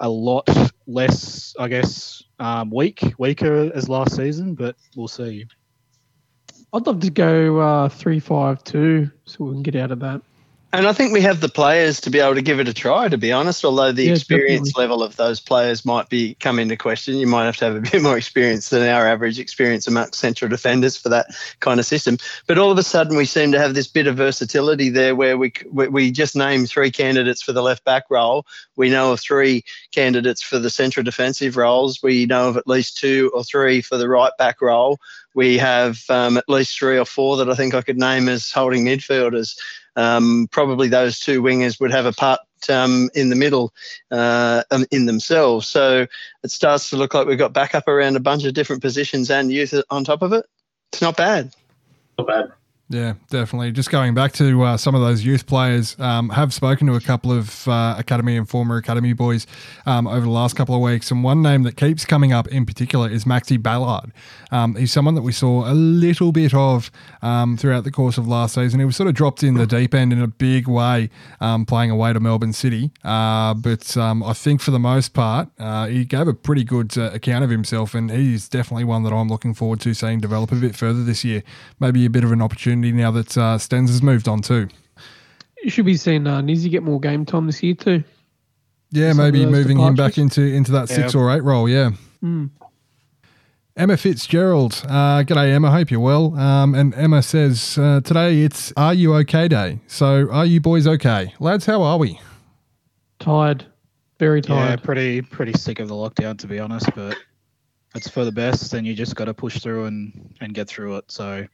[0.00, 0.48] a lot
[0.86, 5.46] less, I guess, um, weak, weaker as last season, but we'll see.
[6.72, 10.22] I'd love to go uh, three five two, so we can get out of that.
[10.74, 13.06] And I think we have the players to be able to give it a try,
[13.06, 14.82] to be honest, although the Yeah, experience definitely.
[14.82, 17.16] level of those players might be come into question.
[17.16, 20.48] You might have to have a bit more experience than our average experience amongst central
[20.48, 21.26] defenders for that
[21.60, 22.16] kind of system.
[22.46, 25.36] But all of a sudden, we seem to have this bit of versatility there where
[25.36, 28.46] we, we we just name three candidates for the left back role.
[28.74, 32.02] We know of three candidates for the central defensive roles.
[32.02, 34.98] We know of at least two or three for the right back role.
[35.34, 38.50] We have um, at least three or four that I think I could name as
[38.50, 39.54] holding midfielders.
[39.96, 43.72] Um, probably those two wingers would have a part um, in the middle
[44.10, 45.68] uh, um, in themselves.
[45.68, 46.06] So
[46.42, 49.52] it starts to look like we've got backup around a bunch of different positions and
[49.52, 50.46] youth on top of it.
[50.92, 51.54] It's not bad.
[52.18, 52.52] Not bad.
[52.88, 53.72] Yeah, definitely.
[53.72, 57.00] Just going back to uh, some of those youth players, um, have spoken to a
[57.00, 59.46] couple of uh, academy and former academy boys
[59.86, 62.66] um, over the last couple of weeks, and one name that keeps coming up in
[62.66, 64.12] particular is Maxi Ballard.
[64.50, 66.90] Um, he's someone that we saw a little bit of
[67.22, 68.78] um, throughout the course of last season.
[68.78, 71.08] He was sort of dropped in the deep end in a big way,
[71.40, 72.90] um, playing away to Melbourne City.
[73.02, 76.98] Uh, but um, I think for the most part, uh, he gave a pretty good
[76.98, 80.52] uh, account of himself, and he's definitely one that I'm looking forward to seeing develop
[80.52, 81.42] a bit further this year.
[81.80, 84.68] Maybe a bit of an opportunity now that uh, Stens has moved on too.
[85.62, 88.02] You should be seeing uh, Nizzy get more game time this year too.
[88.90, 91.68] Yeah, Some maybe those moving him back into into that six or eight role.
[91.68, 91.92] Yeah.
[92.22, 92.50] Mm.
[93.74, 94.84] Emma Fitzgerald.
[94.86, 95.70] Uh, g'day, Emma.
[95.70, 96.36] Hope you're well.
[96.38, 99.78] Um, and Emma says uh, today it's Are You Okay Day.
[99.86, 101.64] So, are you boys okay, lads?
[101.64, 102.20] How are we?
[103.18, 103.64] Tired,
[104.18, 104.58] very tired.
[104.58, 104.82] Yeah, tired.
[104.82, 107.16] pretty pretty sick of the lockdown to be honest, but
[107.94, 110.96] it's for the best, and you just got to push through and and get through
[110.96, 111.10] it.
[111.10, 111.46] So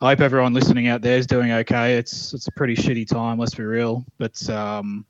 [0.00, 1.96] I hope everyone listening out there is doing okay.
[1.96, 5.06] It's it's a pretty shitty time, let's be real, but um,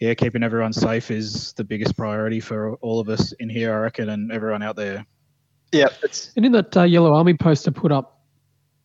[0.00, 3.78] yeah, keeping everyone safe is the biggest priority for all of us in here, I
[3.80, 5.04] reckon, and everyone out there.
[5.70, 8.20] Yeah, it's And in that uh, Yellow Army poster put up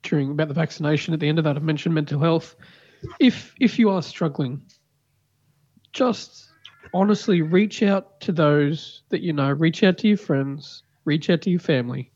[0.04, 2.56] during about the vaccination, at the end of that, I mentioned mental health.
[3.20, 4.62] If if you are struggling,
[5.94, 6.50] just
[6.94, 9.52] honestly reach out to those that you know.
[9.52, 10.84] Reach out to your friends.
[11.06, 12.12] Reach out to your family,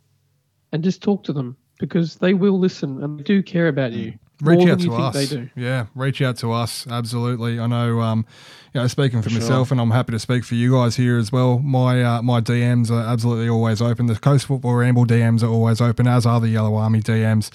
[0.73, 4.13] and just talk to them because they will listen and they do care about you
[4.41, 5.29] Reach more out than you to think us.
[5.29, 5.49] they do.
[5.55, 6.87] Yeah, reach out to us.
[6.89, 7.59] Absolutely.
[7.59, 7.99] I know.
[8.01, 8.25] Um,
[8.73, 9.39] you know, speaking for Sure.
[9.39, 11.59] myself, and I'm happy to speak for you guys here as well.
[11.59, 14.05] My uh, my DMs are absolutely always open.
[14.07, 17.51] The Coast Football Ramble DMs are always open, as are the Yellow Army DMs.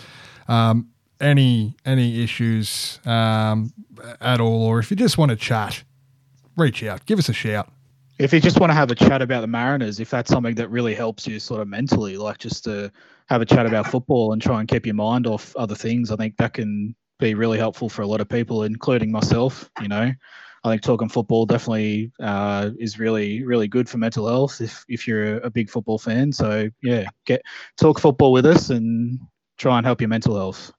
[0.47, 3.73] Um, any any issues um,
[4.21, 5.83] at all, or if you just want to chat,
[6.57, 7.05] reach out.
[7.07, 7.69] Give us a shout.
[8.19, 10.71] If you just want to have a chat about the Mariners, if that's something that
[10.71, 12.91] really helps you sort of mentally, like just to
[13.29, 16.17] have a chat about football and try and keep your mind off other things, I
[16.17, 19.71] think that can be really helpful for a lot of people, including myself.
[19.83, 20.13] You know,
[20.65, 25.07] I think talking football definitely uh, is really, really good for mental health if if
[25.07, 26.33] you're a big football fan.
[26.33, 27.43] So yeah, get
[27.77, 29.21] talk football with us and
[29.59, 30.73] try and help your mental health.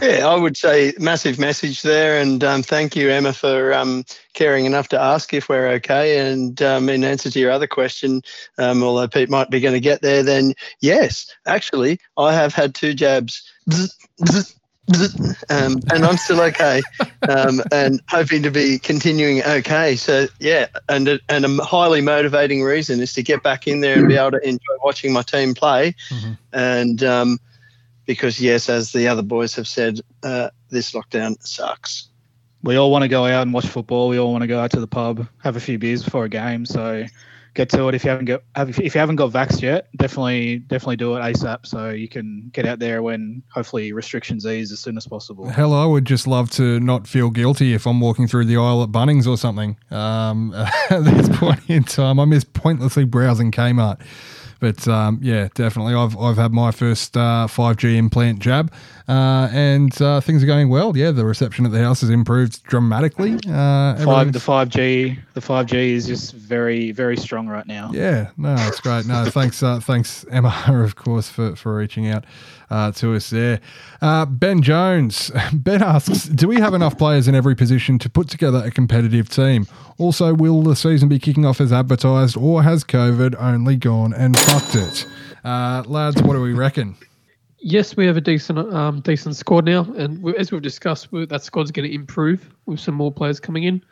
[0.00, 4.64] Yeah, I would say massive message there, and um, thank you, Emma, for um, caring
[4.64, 6.18] enough to ask if we're okay.
[6.30, 8.22] And um, in answer to your other question,
[8.58, 12.74] um, although Pete might be going to get there, then yes, actually, I have had
[12.76, 14.56] two jabs, Bzz, bzz,
[14.90, 16.80] bzz, um, and I'm still okay,
[17.28, 19.96] um, and hoping to be continuing okay.
[19.96, 23.98] So yeah, and a, and a highly motivating reason is to get back in there
[23.98, 26.38] and be able to enjoy watching my team play, Mhm.
[26.52, 27.40] and um,
[28.08, 32.08] because yes, as the other boys have said, uh, this lockdown sucks.
[32.62, 34.08] we all want to go out and watch football.
[34.08, 36.28] We all want to go out to the pub, have a few beers before a
[36.30, 36.64] game.
[36.64, 37.04] So
[37.52, 39.88] get to it if you haven't got have, if you haven't got vaxxed yet.
[39.96, 44.72] Definitely definitely do it ASAP so you can get out there when hopefully restrictions ease
[44.72, 45.46] as soon as possible.
[45.46, 48.82] Hell, I would just love to not feel guilty if I'm walking through the aisle
[48.82, 49.76] at Bunnings or something.
[49.90, 50.54] Um,
[50.90, 54.00] at this point in time, I miss pointlessly browsing Kmart.
[54.60, 58.72] But um, yeah, definitely, I've I've had my first uh, 5G implant jab,
[59.08, 60.96] uh, and uh, things are going well.
[60.96, 63.34] Yeah, the reception at the house has improved dramatically.
[63.48, 67.90] Uh, Five the five G the five G is just very very strong right now.
[67.92, 69.06] Yeah, no, it's great.
[69.06, 72.24] No, thanks, uh, thanks Emma, of course, for, for reaching out
[72.70, 73.60] uh, to us there.
[74.00, 78.28] Uh, ben Jones, Ben asks, do we have enough players in every position to put
[78.28, 79.66] together a competitive team?
[79.98, 84.38] Also, will the season be kicking off as advertised, or has COVID only gone and
[84.38, 85.06] fucked it?
[85.44, 86.96] Uh, lads, what do we reckon?
[87.60, 91.26] Yes, we have a decent um, decent squad now, and we, as we've discussed, we,
[91.26, 93.82] that squad's going to improve with some more players coming in.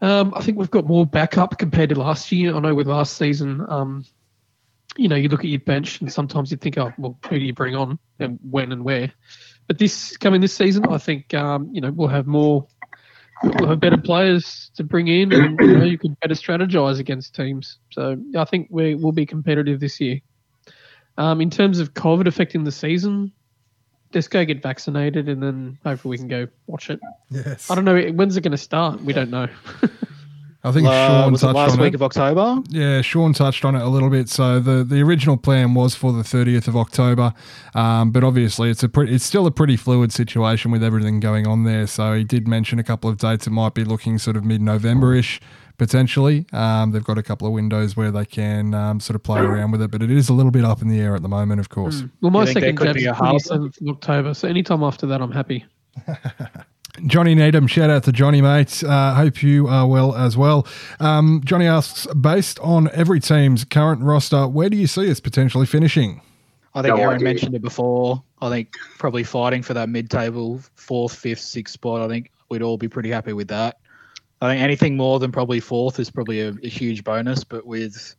[0.00, 2.56] Um, I think we've got more backup compared to last year.
[2.56, 4.04] I know with last season, um,
[4.96, 7.44] you know, you look at your bench and sometimes you think, oh, well, who do
[7.44, 9.12] you bring on and when and where?
[9.68, 12.66] But this coming this season, I think um, you know we'll have more,
[13.42, 17.34] we'll have better players to bring in, and you know you can better strategize against
[17.34, 17.78] teams.
[17.90, 20.20] So I think we will be competitive this year.
[21.16, 23.32] Um, in terms of COVID affecting the season,
[24.12, 27.00] just go get vaccinated, and then hopefully we can go watch it.
[27.30, 27.70] Yes.
[27.70, 29.00] I don't know when's it going to start.
[29.00, 29.48] We don't know.
[30.64, 31.96] I think Uh, Shaun was it touched last on week it.
[31.96, 32.62] of October?
[32.68, 34.28] Yeah, Shaun touched on it a little bit.
[34.28, 37.34] So the, the original plan was for the 30th of October,
[37.74, 41.48] um, but obviously it's a pretty, it's still a pretty fluid situation with everything going
[41.48, 41.88] on there.
[41.88, 43.46] So he did mention a couple of dates.
[43.48, 45.40] It might be looking sort of mid November ish
[45.78, 46.46] potentially.
[46.52, 49.72] Um, they've got a couple of windows where they can um, sort of play around
[49.72, 51.58] with it, but it is a little bit up in the air at the moment,
[51.58, 52.04] of course.
[52.20, 53.42] Well, my You think there second could jab's be a twenty half?
[53.42, 55.64] seventh of October, so anytime after that, I'm happy.
[57.06, 58.84] Johnny Needham, shout out to Johnny, mate.
[58.84, 60.66] Uh, hope you are well as well.
[61.00, 65.64] Um, Johnny asks, based on every team's current roster, where do you see us potentially
[65.66, 66.20] finishing?
[66.74, 67.24] I think No Aaron idea.
[67.24, 68.22] mentioned it before.
[68.42, 72.02] I think probably fighting for that mid-table fourth, fifth, sixth spot.
[72.02, 73.78] I think we'd all be pretty happy with that.
[74.42, 77.44] I think anything more than probably fourth is probably a, a huge bonus.
[77.44, 78.16] But with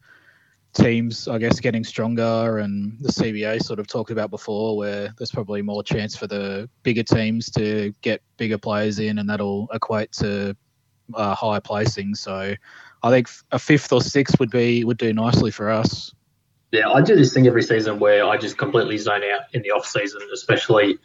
[0.74, 5.32] teams, I guess, getting stronger and the CBA sort of talked about before, where there's
[5.32, 10.12] probably more chance for the bigger teams to get bigger players in, and that'll equate
[10.14, 10.56] to
[11.14, 12.16] uh, higher placing.
[12.16, 12.56] So
[13.04, 16.14] I think a fifth or sixth would be would do nicely for us.
[16.72, 19.72] Yeah, I do this thing every season where I just completely zone out in the
[19.72, 20.98] off season, especially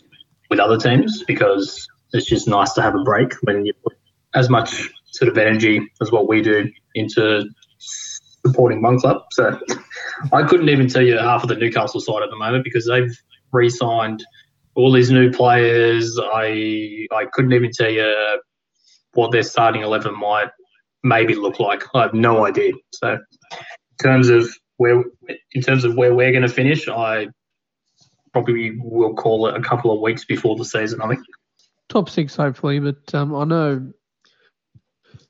[0.48, 3.98] with other teams, because it's just nice to have a break when you put
[4.34, 7.44] as much sort of energy as what we do into
[8.48, 9.22] supporting one club.
[9.32, 9.58] So
[10.32, 13.16] I couldn't even tell you half of the Newcastle side at the moment because they've
[13.52, 14.24] re-signed
[14.74, 16.18] all these new players.
[16.20, 18.40] I I couldn't even tell you
[19.14, 20.50] what their starting eleven might
[21.02, 21.82] maybe look like.
[21.94, 22.72] I have no idea.
[22.92, 25.02] So in terms of where
[25.52, 27.28] in terms of where we're going to finish, I
[28.32, 31.02] probably will call it a couple of weeks before the season.
[31.02, 31.20] I think.
[31.88, 33.92] Top six, hopefully, but um, I know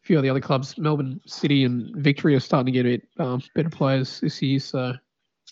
[0.09, 3.09] few of the other clubs, Melbourne City and Victory, are starting to get a bit
[3.21, 4.95] um, better players this year, so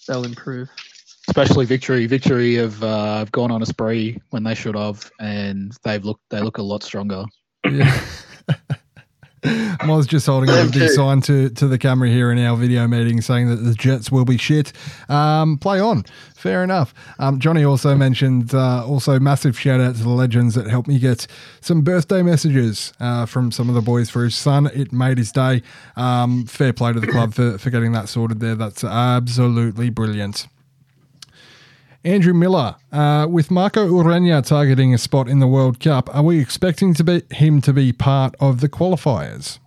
[0.09, 0.70] they'll improve.
[1.28, 2.07] especially victory.
[2.07, 6.22] Victory have uh, have gone on a spree when they should have, and they've looked
[6.30, 7.26] they look a lot stronger.
[7.70, 8.00] Yeah.
[9.45, 12.57] I was just holding up a big sign to, to the camera here in our
[12.57, 14.72] video meeting saying that the Jets will be shit.
[15.09, 16.05] Um, play on.
[16.34, 16.95] Fair enough.
[17.18, 20.99] Um, Johnny also mentioned, uh, also massive shout out to the legends that helped me
[20.99, 21.26] get
[21.61, 24.66] some birthday messages uh, from some of the boys for his son.
[24.68, 25.62] It made his day.
[25.97, 28.55] Um, fair play to the club for, for getting that sorted there.
[28.55, 30.47] That's absolutely brilliant.
[32.07, 36.38] Andrew Miller, uh, with Marco Ureña targeting a spot in the World Cup, are we
[36.40, 39.59] expecting to be him to be part of the qualifiers?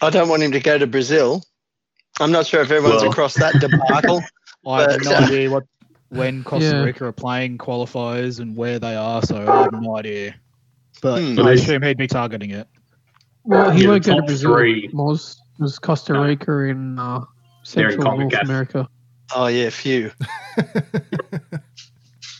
[0.00, 1.42] I don't want him to go to Brazil.
[2.20, 3.10] I'm not sure if everyone's Well.
[3.10, 4.22] across that debacle.
[4.66, 5.64] I have But, no uh, idea what
[6.10, 6.82] when Costa Yeah.
[6.84, 10.36] Rica are playing qualifiers and where they are, so I have no idea.
[11.00, 11.40] But Hmm.
[11.40, 12.68] I assume he'd be targeting it.
[13.42, 14.54] Well, he Yeah, won't go to Brazil.
[14.54, 16.22] three- Moz was Costa No.
[16.22, 17.24] Rica in uh,
[17.74, 18.88] They're in Central North America.
[19.34, 20.12] Oh yeah, few.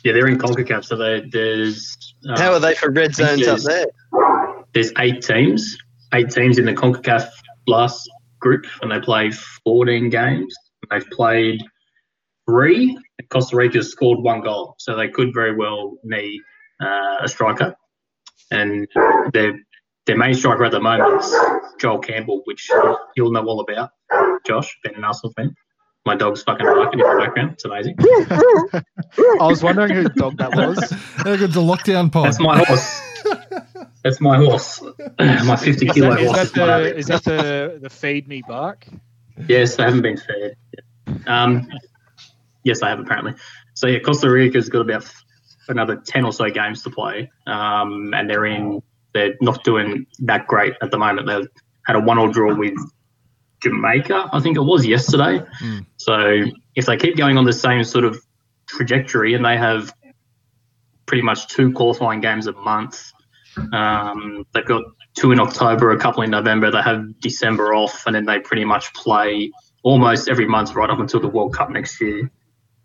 [0.05, 1.97] Yeah, they're in Concacaf, so they, there's
[2.29, 3.87] uh, How are they for red zones up there?
[4.75, 5.77] there's eight teams,
[6.15, 7.29] eight teams in the Concacaf
[7.67, 9.31] last group, and they play
[9.65, 10.55] 14 games.
[10.91, 11.63] They've played
[12.49, 12.99] three.
[13.31, 16.41] Costa Rica scored one goal, so they could very well need
[16.81, 17.75] uh, a striker.
[18.51, 18.87] And
[19.33, 19.59] their
[20.07, 21.35] their main striker at the moment is
[21.81, 22.69] Joel Campbell, which
[23.17, 23.91] you'll know all about.
[24.45, 25.55] Josh, being an Arsenal fan.
[26.05, 27.53] My dog's fucking barking in the background.
[27.53, 27.97] It's amazing.
[29.41, 30.79] I was wondering whose dog that was.
[31.25, 32.27] It's goes the lockdown pod.
[32.27, 33.01] That's my horse.
[34.03, 34.83] That's my horse.
[35.19, 36.37] my 50 Is kilo that, is horse.
[36.37, 38.87] that is my the is that the the feed me bark?
[39.49, 40.57] Yes, they haven't been fed.
[41.27, 41.69] Um,
[42.65, 43.35] yes, I have apparently.
[43.75, 45.09] So yeah, Costa Rica's got about
[45.69, 48.83] another ten or so games to play, um, and they're in.
[49.15, 51.29] They're not doing that great at the moment.
[51.29, 51.47] They've
[51.87, 52.75] had a one-all draw with
[53.63, 55.45] Jamaica, I think it was yesterday.
[55.61, 55.87] Mm.
[55.97, 56.45] So
[56.75, 58.19] if they keep going on the same sort of
[58.67, 59.93] trajectory, and they have
[61.07, 63.13] pretty much two qualifying games a month,
[63.73, 64.83] um, they've got
[65.15, 66.71] two in October, a couple in November.
[66.71, 69.51] They have December off, and then they pretty much play
[69.83, 72.31] almost every month right up until the World Cup next year.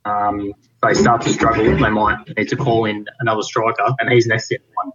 [0.06, 0.54] Um,
[0.84, 1.66] they start to struggle.
[1.66, 4.92] They might need to call in another striker, and he's next to one.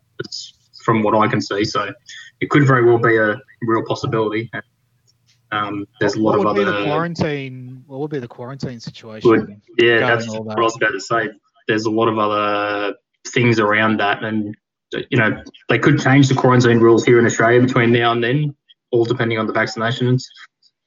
[0.85, 1.64] From what I can see.
[1.64, 1.93] So
[2.41, 4.51] it could very well be a real possibility.
[5.53, 7.84] Um, there's a lot what of would be the other quarantine?
[7.86, 9.30] What would be the quarantine situation?
[9.30, 9.61] Good.
[9.78, 10.59] Yeah, that's all what.
[10.59, 11.28] I was about to say.
[11.68, 12.94] There's a lot of other
[13.28, 14.57] things around that, and
[15.11, 18.57] you know they could change the quarantine rules here in Australia between now and then,
[18.90, 20.22] all depending on the vaccinations.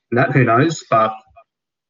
[0.10, 0.84] And that who knows?
[0.90, 1.14] But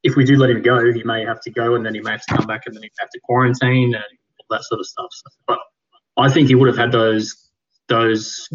[0.04, 2.12] if we do let him go, he may have to go, and then he may
[2.12, 4.86] have to come back, and then he have to quarantine and all that sort of
[4.86, 5.08] stuff.
[5.12, 5.60] So, but
[6.18, 7.50] I think he would have had those
[7.88, 8.50] those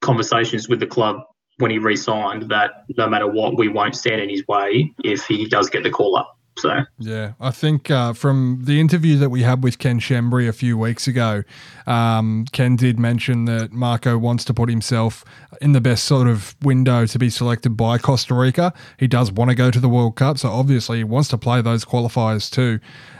[0.00, 1.22] conversations with the club
[1.58, 5.46] when he re-signed that no matter what, we won't stand in his way if he
[5.46, 6.36] does get the call up.
[6.58, 10.52] So Yeah, I think uh, from the interview that we had with Ken Schembri a
[10.52, 11.42] few weeks ago,
[11.86, 15.24] um, Ken did mention that Marco wants to put himself
[15.60, 18.72] in the best sort of window to be selected by Costa Rica.
[18.98, 21.60] He does want to go to the World Cup, so obviously he wants to play
[21.60, 22.78] those qualifiers too.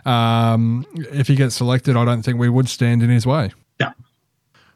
[0.09, 3.51] Um, if he gets selected, I don't think we would stand in his way.
[3.81, 3.93] Yeah.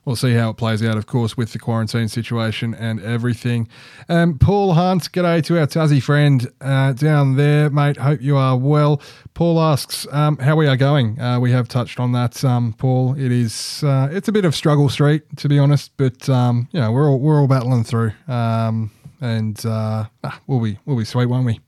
[0.09, 3.68] We'll see how it plays out, of course, with the quarantine situation and everything.
[4.09, 7.98] Um, Paul Hunt, g'day to our Tassie friend uh, down there, mate.
[7.98, 9.02] Hope you are well.
[9.34, 11.20] Paul asks um, how we are going.
[11.20, 13.18] Uh, we have touched on that, um, Paul.
[13.18, 16.80] It is uh, it's a bit of struggle street, to be honest, but um, you
[16.80, 18.90] know we're all we're all battling through, um,
[19.20, 21.61] and uh, ah, we'll be we'll be sweet, won't we?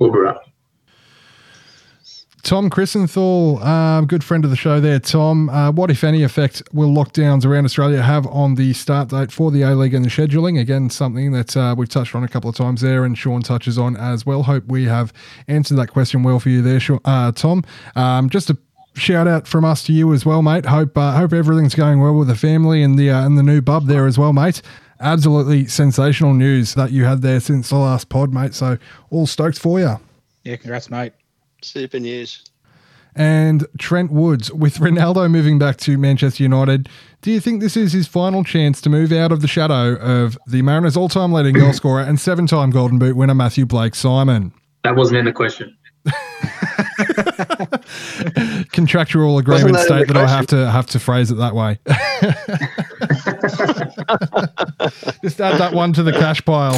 [0.00, 0.36] we'll be right.
[2.42, 4.98] Tom Christenthal, um, good friend of the show there.
[4.98, 9.30] Tom, uh, what, if any, effect will lockdowns around Australia have on the start date
[9.30, 10.58] for the A League and the scheduling?
[10.58, 13.78] Again, something that uh, we've touched on a couple of times there, and Shaun touches
[13.78, 14.42] on as well.
[14.42, 15.12] Hope we have
[15.48, 17.62] answered that question well for you there, uh, Tom.
[17.94, 18.56] Um, just a
[18.94, 20.64] shout out from us to you as well, mate.
[20.64, 23.60] Hope uh, hope everything's going well with the family and the uh, and the new
[23.60, 24.62] bub there as well, mate.
[24.98, 28.54] Absolutely sensational news that you had there since the last pod, mate.
[28.54, 28.78] So
[29.10, 30.00] all stoked for you.
[30.44, 31.12] Yeah, congrats, mate.
[31.62, 32.44] Super news.
[33.16, 36.88] And Trent Woods, with Ronaldo moving back to Manchester United,
[37.22, 40.38] do you think this is his final chance to move out of the shadow of
[40.46, 43.94] the Mariners' all time leading goal scorer and seven time Golden Boot winner Matthew Blake
[43.94, 44.52] Simon?
[44.84, 45.76] That wasn't in the question.
[48.72, 51.78] Contractual agreement that state that I have to have to phrase it that way.
[55.22, 56.72] Just add that one to the cash pile.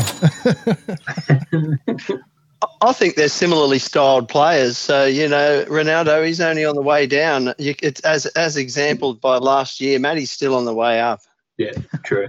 [2.83, 4.77] I think they're similarly styled players.
[4.77, 7.55] So you know, Ronaldo, he's only on the way down.
[7.59, 9.99] You, it's as as exampled by last year.
[9.99, 11.21] Matty's still on the way up.
[11.59, 11.73] Yeah,
[12.05, 12.29] true.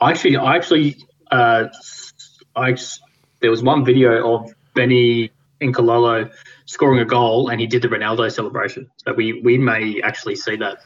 [0.00, 0.96] I actually, I actually,
[1.30, 1.68] uh,
[2.54, 2.76] I
[3.40, 5.30] there was one video of Benny
[5.60, 6.30] Nkololo
[6.66, 8.88] scoring a goal, and he did the Ronaldo celebration.
[8.98, 10.78] So we we may actually see that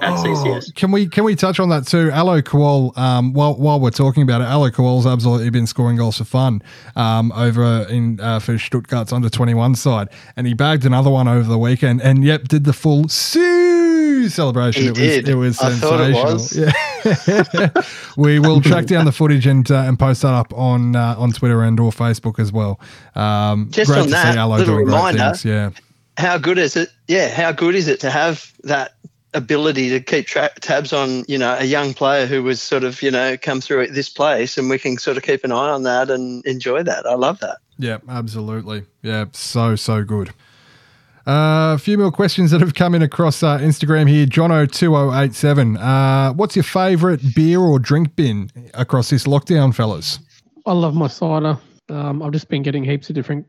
[0.00, 0.66] at CCS.
[0.68, 2.10] Oh, Can we can we touch on that too?
[2.10, 6.18] Alou Kuol, um, while while we're talking about it, Alou Kuol's absolutely been scoring goals
[6.18, 6.62] for fun
[6.96, 11.28] um, over in uh, for Stuttgart's under twenty one side, and he bagged another one
[11.28, 14.82] over the weekend, and yep, did the full Sue celebration.
[14.82, 15.28] He it was did.
[15.28, 16.32] it was I thought it sensational.
[16.32, 16.56] was.
[16.56, 17.82] Yeah.
[18.16, 21.32] we will track down the footage and uh, and post that up on uh, on
[21.32, 22.80] Twitter and or Facebook as well.
[23.14, 25.44] Um, Just great on to that, see Alou little doing reminder, things.
[25.44, 25.70] Yeah.
[26.18, 26.88] How good is it?
[27.08, 28.95] Yeah, how good is it to have that
[29.36, 33.02] ability to keep tra- tabs on you know a young player who was sort of
[33.02, 35.70] you know come through at this place, and we can sort of keep an eye
[35.70, 37.06] on that and enjoy that.
[37.06, 37.58] I love that.
[37.78, 38.84] Yeah, absolutely.
[39.02, 40.30] Yeah, so, so good.
[41.26, 44.26] Uh, a few more questions that have come in across uh, Instagram here.
[44.26, 45.76] Jono2087.
[45.78, 50.20] Uh, what's your favourite beer or drink bin across this lockdown, fellas?
[50.66, 51.58] I love my cider.
[51.88, 53.46] Um, I've just been getting heaps of different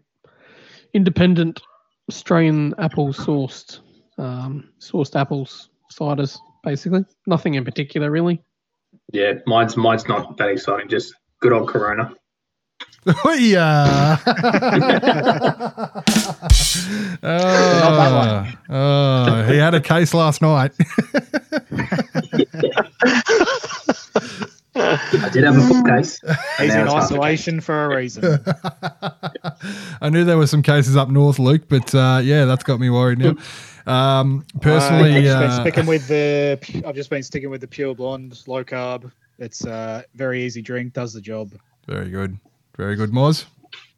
[0.94, 1.62] independent
[2.10, 3.80] Australian apple sourced
[4.18, 7.06] um, sourced apples ciders, basically.
[7.26, 8.42] Nothing in particular, really.
[9.12, 10.90] Yeah, mine's mine's not that exciting.
[10.90, 12.14] Just good old Corona.
[13.38, 14.18] yeah.
[17.24, 20.74] oh, oh, he had a case last night.
[24.80, 26.20] I did have a full case.
[26.60, 28.40] He's in it's half a isolation for a reason.
[30.02, 32.90] I knew there were some cases up north, Luke, but uh, yeah, that's got me
[32.90, 33.36] worried now.
[33.88, 36.84] Um, personally, I've just been uh, sticking with the.
[36.86, 39.12] I've just been sticking with the pure blonde, low carb.
[39.40, 41.52] It's a very easy drink, does the job.
[41.88, 42.38] very good,
[42.76, 43.46] very good, Moz.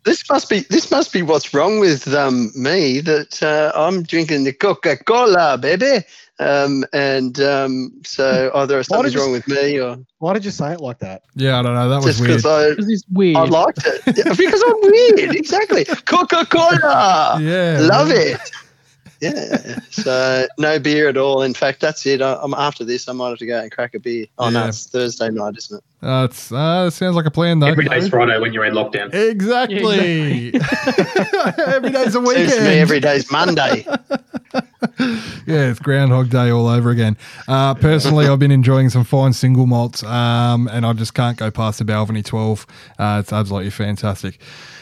[0.05, 4.43] This must be this must be what's wrong with um, me that uh, I'm drinking
[4.43, 6.05] the Coca Cola, baby.
[6.39, 10.71] Um, and um, so either something's did wrong with me or Why did you say
[10.71, 11.23] it like that?
[11.35, 11.89] Yeah, I don't know.
[11.89, 12.37] That was just weird.
[12.37, 12.91] because I.
[12.91, 13.35] It's weird.
[13.35, 15.35] I liked it Yeah, because I'm weird.
[15.35, 17.37] Exactly, Coca Cola.
[17.41, 18.17] Yeah, love man.
[18.17, 18.51] it.
[19.21, 19.79] Yeah.
[19.89, 21.41] So no beer at all.
[21.41, 22.21] In fact, that's it.
[22.21, 23.09] I, I'm after this.
[23.09, 24.27] I might have to go and crack a beer.
[24.37, 25.83] Oh no, it's Thursday night, isn't it?
[26.01, 27.67] Uh, it's, uh, sounds like a plan, though.
[27.67, 29.13] Every day's Friday when you're in lockdown.
[29.13, 30.53] Exactly.
[31.67, 33.85] every day's a Seems to me every day's Monday.
[35.45, 37.17] yeah, it's Groundhog Day all over again.
[37.47, 41.51] Uh, personally, I've been enjoying some fine single malts, um, and I just can't go
[41.51, 42.65] past the Balvenie 12.
[42.97, 44.39] Uh, it's absolutely fantastic.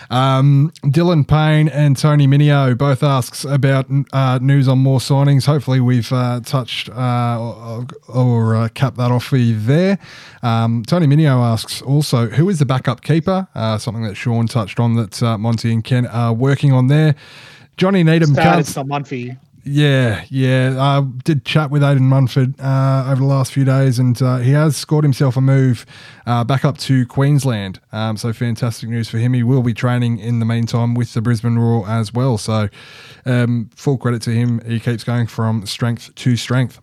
[0.09, 5.45] Um, Dylan Payne and Tony Minio both asks about uh, news on more signings.
[5.45, 9.99] Hopefully, we've uh, touched uh, or, or uh, capped that off for you there.
[10.43, 13.47] Um, Tony Minio asks also, who is the backup keeper?
[13.55, 17.15] Uh, something that Shaun touched on that uh, Monty and Ken are working on there.
[17.77, 19.37] Johnny Needham Started can't someone for you.
[19.67, 20.75] Yeah, yeah.
[20.79, 24.51] I did chat with Aidan Munford uh, over the last few days, and uh, he
[24.51, 25.85] has scored himself a move
[26.25, 27.81] uh, back up to Queensland.
[27.91, 29.33] Um, so fantastic news for him.
[29.33, 32.37] He will be training in the meantime with the Brisbane Roar as well.
[32.37, 32.69] So
[33.25, 34.61] um, full credit to him.
[34.65, 36.79] He keeps going from strength to strength.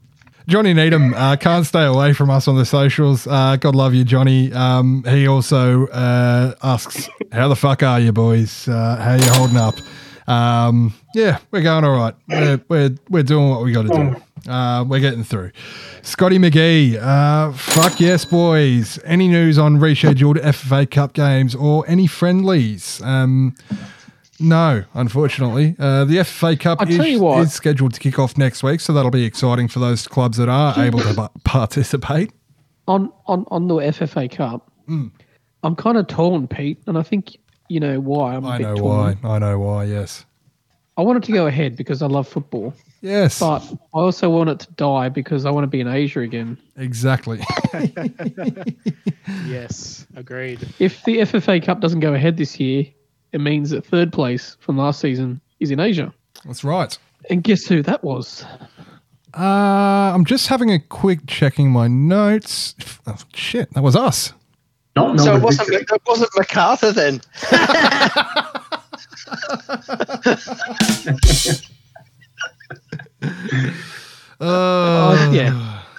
[0.47, 3.27] Johnny Needham uh, can't stay away from us on the socials.
[3.27, 4.52] Uh, God love you, Johnny.
[4.52, 8.69] Um, he also uh, asks, "How the fuck are you, boys?
[8.69, 9.74] Uh, how you holding up?"
[10.27, 12.15] Um, yeah, we're going all right.
[12.29, 14.51] We're we're, we're doing what we got to do.
[14.51, 15.51] Uh, we're getting through.
[16.03, 18.99] Scotty McGee, uh, fuck yes, boys.
[19.05, 23.01] Any news on rescheduled FFA Cup games or any friendlies?
[23.03, 23.55] Um,
[24.41, 25.77] no, unfortunately.
[25.79, 29.25] Uh, the FFA Cup is, is scheduled to kick off next week, so that'll be
[29.25, 32.31] exciting for those clubs that are able to pa- participate.
[32.89, 35.11] on on on the FFA Cup, Mm.
[35.63, 37.39] I'm kind of torn, Pete, and I think
[37.69, 38.35] you know why.
[38.35, 39.19] I'm a I bit know torn.
[39.20, 39.31] why.
[39.36, 39.85] I know why.
[39.85, 40.24] Yes.
[40.97, 43.41] I want it to go ahead because I love football, Yes.
[43.41, 43.59] but
[43.93, 46.57] I also want it to die because I want to be in Asia again.
[46.77, 47.41] exactly.
[49.47, 50.61] Yes, agreed.
[50.78, 52.86] If the FFA Cup doesn't go ahead this year,
[53.32, 56.12] it means that third place from last season is in Asia.
[56.45, 56.97] That's right.
[57.31, 58.45] And guess who that was?
[59.36, 59.43] Uh,
[60.15, 62.74] I'm just having a quick checking my notes.
[63.07, 64.32] Oh, shit, that was us.
[64.97, 67.21] Not So it wasn't it wasn't MacArthur then.
[74.41, 75.71] Uh, yeah.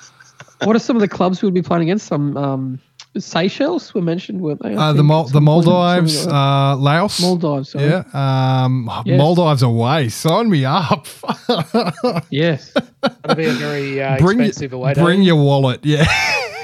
[0.64, 2.08] What are some of the clubs we'll be playing against?
[2.08, 2.80] Some um,
[3.18, 4.70] Seychelles were mentioned, weren't they?
[4.74, 7.18] I Uh, the think, the Maldives, uh, Laos.
[7.18, 7.24] that.
[7.24, 7.70] Maldives.
[7.72, 7.86] Sorry.
[7.90, 8.04] Yeah.
[8.64, 9.18] Um, Yes.
[9.20, 10.08] Maldives away.
[10.10, 11.08] Sign me up.
[12.32, 12.72] Yes.
[13.02, 15.04] That'll be a very uh, bring expensive away day.
[15.04, 15.82] bring your wallet.
[15.86, 16.06] Yeah.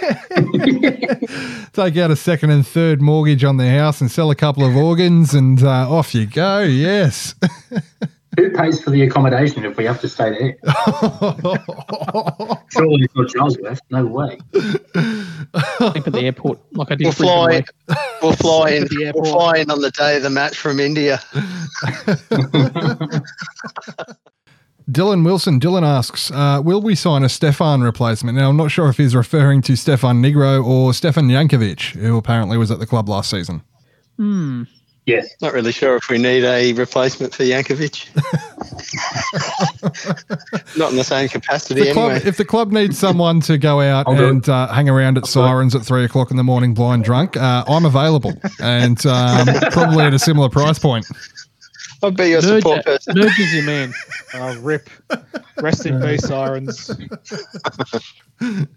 [1.73, 4.75] Take out a second and third mortgage on the house and sell a couple of
[4.75, 6.59] organs, and uh, off you go.
[6.61, 7.35] Yes.
[8.37, 10.57] Who pays for the accommodation if we have to stay there?
[12.71, 13.83] Surely it's not Charles left.
[13.89, 14.39] No way.
[14.53, 17.03] Sleep at the airport like I did.
[17.03, 17.65] We'll fly.
[18.21, 18.83] We'll fly in.
[18.83, 21.19] the We'll fly in on the day of the match from India.
[24.89, 25.59] Dylan Wilson.
[25.59, 29.15] Dylan asks, uh, "Will we sign a Stefan replacement?" Now, I'm not sure if he's
[29.15, 33.61] referring to Stefan Nigro or Stefan Jankovic, who apparently was at the club last season.
[34.17, 34.63] Hmm.
[35.07, 35.27] Yes.
[35.41, 38.07] Not really sure if we need a replacement for Yankovic.
[40.77, 42.27] Not in the same capacity the club, anyway.
[42.27, 45.73] if the club needs someone to go out I'll and uh, hang around at Sirens
[45.73, 50.13] at three o'clock in the morning, blind drunk, uh, I'm available, and um, probably at
[50.13, 51.07] a similar price point.
[52.03, 53.15] I'll be your support Nurj, person.
[53.15, 53.93] Nurj is your man.
[54.33, 54.89] Oh, rip.
[55.61, 56.91] Rest in peace, Sirens.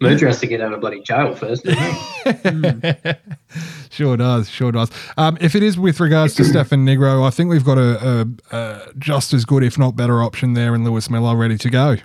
[0.00, 1.64] Merger has to get out of bloody jail first.
[1.64, 3.16] doesn't?
[3.90, 4.90] Sure does, sure does.
[5.16, 8.56] Um, if it is with regards to Stefan Nigro, I think we've got a, a,
[8.56, 11.96] a just as good, if not better, option there in Lewis Miller ready to go.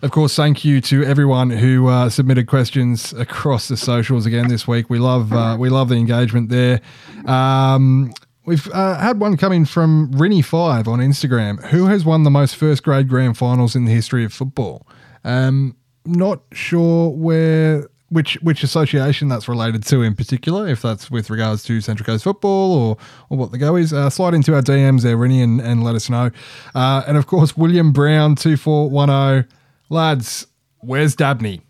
[0.00, 4.66] Of course, thank you to everyone who uh, submitted questions across the socials again this
[4.66, 4.88] week.
[4.88, 6.80] We love uh, we love the engagement there.
[7.26, 8.12] Um,
[8.48, 11.62] we've uh, had one coming from Rinny Five on Instagram.
[11.66, 14.88] Who has won the most first grade grand finals in the history of football?
[15.22, 15.76] Um,
[16.06, 20.66] not sure where which which association that's related to in particular.
[20.66, 22.96] If that's with regards to Central Coast football or
[23.28, 25.94] or what the go is, uh, slide into our DMs there, Rinny, and, and let
[25.94, 26.30] us know.
[26.74, 29.44] Uh, and of course, William Brown two four one zero,
[29.90, 30.46] lads.
[30.80, 31.60] Where's Dabney?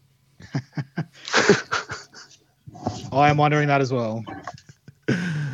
[3.10, 4.22] I am wondering that as well.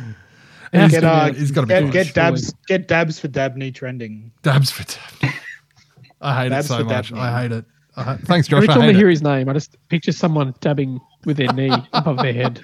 [0.83, 2.13] He's Get, uh, be- he's got to be get, get surely.
[2.31, 4.31] dabs, get dabs for Dabney trending.
[4.43, 5.37] Dabs for Dabney.
[6.21, 7.09] I hate Dabs it so much.
[7.09, 7.19] Dabney.
[7.19, 7.65] I hate it.
[7.97, 8.57] I ha- Thanks, Josh.
[8.57, 9.11] Every I time I hate hear it.
[9.11, 12.59] his name, I just picture someone dabbing with their knee above their head.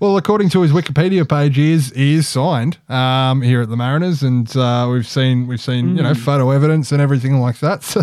[0.00, 3.76] Well, according to his Wikipedia page, he is he is signed um, here at the
[3.76, 7.82] Mariners, and uh, we've seen we've seen you know photo evidence and everything like that.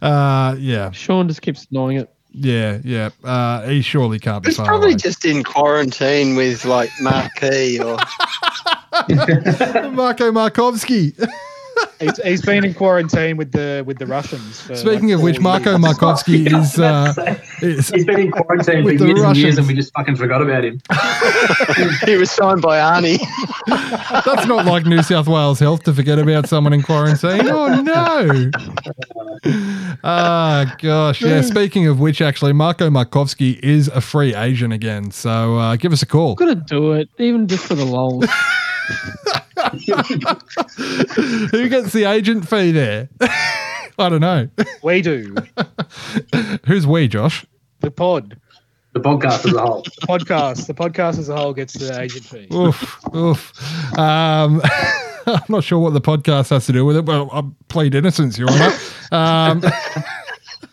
[0.00, 2.14] So, uh, yeah, Shaun just keeps denying it.
[2.32, 3.10] Yeah, yeah.
[3.24, 4.96] Uh, he surely can't be He's probably away.
[4.96, 7.96] just in quarantine with like Marquee or
[9.90, 11.14] Marco Markovsky.
[12.00, 14.60] He's, he's been in quarantine with the with the Russians.
[14.62, 16.16] For Speaking like of which, Marco Marko years.
[16.46, 19.58] Markovsky is uh, is He's been in quarantine for With the years and years, Russians.
[19.58, 20.80] and we just fucking forgot about him.
[22.06, 23.18] he was signed by Arnie.
[24.24, 27.46] that's not like New South Wales Health to forget about someone in quarantine.
[27.48, 28.50] Oh no!
[30.02, 31.20] Ah, gosh.
[31.20, 31.42] Yeah.
[31.42, 35.10] Speaking of which, actually, Marco Markovsky is a free agent again.
[35.10, 36.34] So uh, give us a call.
[36.34, 38.24] Gotta do it, even just for the lols.
[41.50, 43.08] Who gets the agent fee there?
[43.98, 44.48] I don't know.
[44.82, 45.34] We do
[46.66, 47.44] Who's we, Josh?
[47.80, 48.38] the pod,
[48.92, 49.82] The podcast as a whole.
[49.82, 52.46] the podcast, the podcast as a whole gets the agent fee.
[52.54, 53.98] Oof, oof.
[53.98, 54.60] Um,
[55.26, 58.38] I'm not sure what the podcast has to do with it, but I plead innocence,
[58.38, 58.74] Your Honour.
[59.12, 59.62] Um,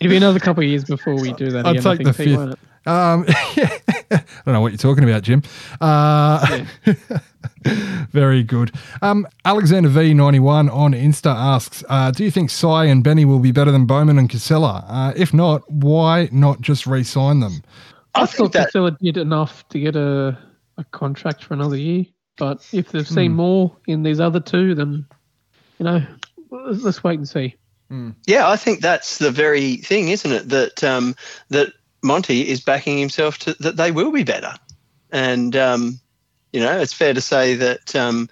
[0.00, 1.86] It'll be another couple of years before we do that I'll again.
[1.86, 2.58] I take the think, Pete, fifth.
[2.88, 2.92] It?
[2.92, 3.24] Um,
[4.10, 5.42] I don't know what you're talking about, Jim.
[5.80, 6.64] Uh,
[8.10, 8.72] very good.
[9.02, 13.52] Um, Alexander V91 on Insta asks, uh, do you think Cy and Benny will be
[13.52, 14.84] better than Bowman and Casella?
[14.88, 17.62] Uh, if not, why not just re-sign them?
[18.14, 20.38] I, I thought think that Casella did enough to get a,
[20.78, 22.06] a contract for another year.
[22.38, 23.36] But if they've seen Hmm.
[23.36, 25.04] more in these other two, then,
[25.78, 26.02] you know,
[26.50, 27.54] let's, let's wait and see.
[28.26, 30.48] Yeah, I think that's the very thing, isn't it?
[30.50, 31.16] That um,
[31.48, 31.72] that
[32.02, 34.54] Monty is backing himself to that they will be better,
[35.10, 36.00] and um,
[36.52, 38.28] you know it's fair to say that um,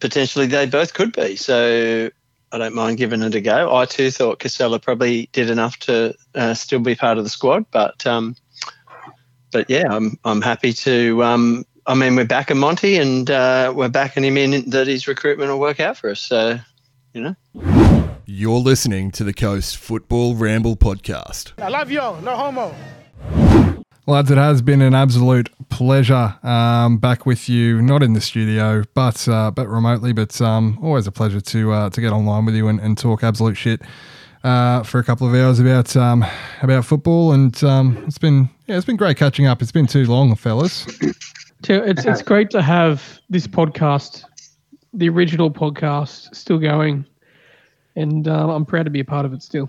[0.00, 1.36] potentially they both could be.
[1.36, 2.10] So
[2.52, 3.74] I don't mind giving it a go.
[3.74, 7.66] I too thought Casella probably did enough to uh, still be part of the squad,
[7.70, 8.36] but um,
[9.52, 11.22] but yeah, I'm I'm happy to.
[11.24, 15.50] Um, I mean, we're backing Monty, and uh, we're backing him in that his recruitment
[15.50, 16.20] will work out for us.
[16.20, 16.58] So
[17.12, 17.85] you know.
[18.28, 21.52] You're listening to the Coast Football Ramble podcast.
[21.62, 22.00] I love you.
[22.00, 22.74] No homo.
[24.08, 28.82] Lads, it has been an absolute pleasure um, back with you, not in the studio,
[28.94, 30.12] but uh, but remotely.
[30.12, 33.22] But um, always a pleasure to uh, to get online with you and, and talk
[33.22, 33.80] absolute shit
[34.42, 36.24] uh, for a couple of hours about um,
[36.62, 37.30] about football.
[37.30, 39.62] And um, it's been yeah, it's been great catching up.
[39.62, 40.84] It's been too long, fellas.
[41.68, 44.24] It's it's great to have this podcast,
[44.92, 47.06] the original podcast, still going,
[47.96, 49.68] and uh, I'm proud to be a part of it still.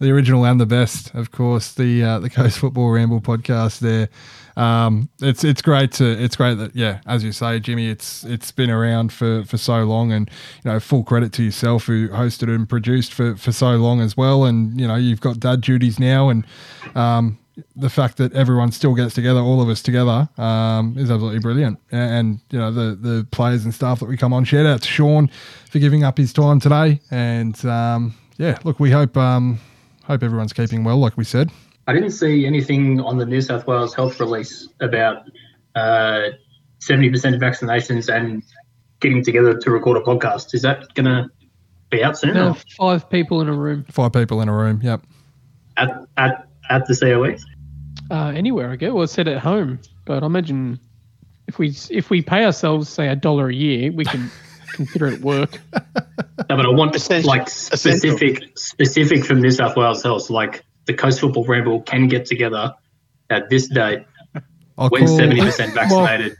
[0.00, 3.78] the original and the best, of course, the uh, the Coast Football Ramble podcast.
[3.80, 4.08] There,
[4.56, 8.50] um, it's it's great to it's great that yeah, as you say, Jimmy, it's it's
[8.52, 10.30] been around for, for so long, and
[10.64, 14.16] you know, full credit to yourself who hosted and produced for, for so long as
[14.16, 16.46] well, and you know, you've got dad duties now, and
[16.94, 17.38] um,
[17.76, 21.78] the fact that everyone still gets together, all of us together, um, is absolutely brilliant.
[21.92, 24.44] A- And, you know the the players and staff that we come on.
[24.44, 25.30] Shout out to Shaun
[25.70, 29.60] for giving up his time today, and um, yeah, look, we hope um,
[30.04, 31.50] hope everyone's keeping well, like we said.
[31.86, 35.24] I didn't see anything on the New South Wales health release about
[35.74, 36.30] uh,
[36.80, 38.42] 70% vaccinations and
[39.00, 40.54] getting together to record a podcast.
[40.54, 41.28] Is that going to
[41.90, 42.34] be out soon?
[42.34, 44.80] Now, or five people in a room, Five people in a room.
[44.82, 45.02] Yep.
[45.76, 47.36] At, at, at the COE?
[48.10, 48.94] uh, anywhere I go.
[48.94, 50.78] Well, said at home, but I imagine
[51.46, 54.30] if we if we pay ourselves say a dollar a year, we can
[54.72, 55.60] consider it work.
[55.74, 57.28] No, but I want Essential.
[57.28, 60.30] like specific specific from New South Wales Health.
[60.30, 62.74] Like the Coast Football Ramble can get together
[63.30, 64.04] at this date
[64.76, 66.36] I'll when 70% vaccinated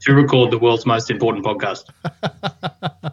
[0.00, 1.84] to record the world's most important podcast.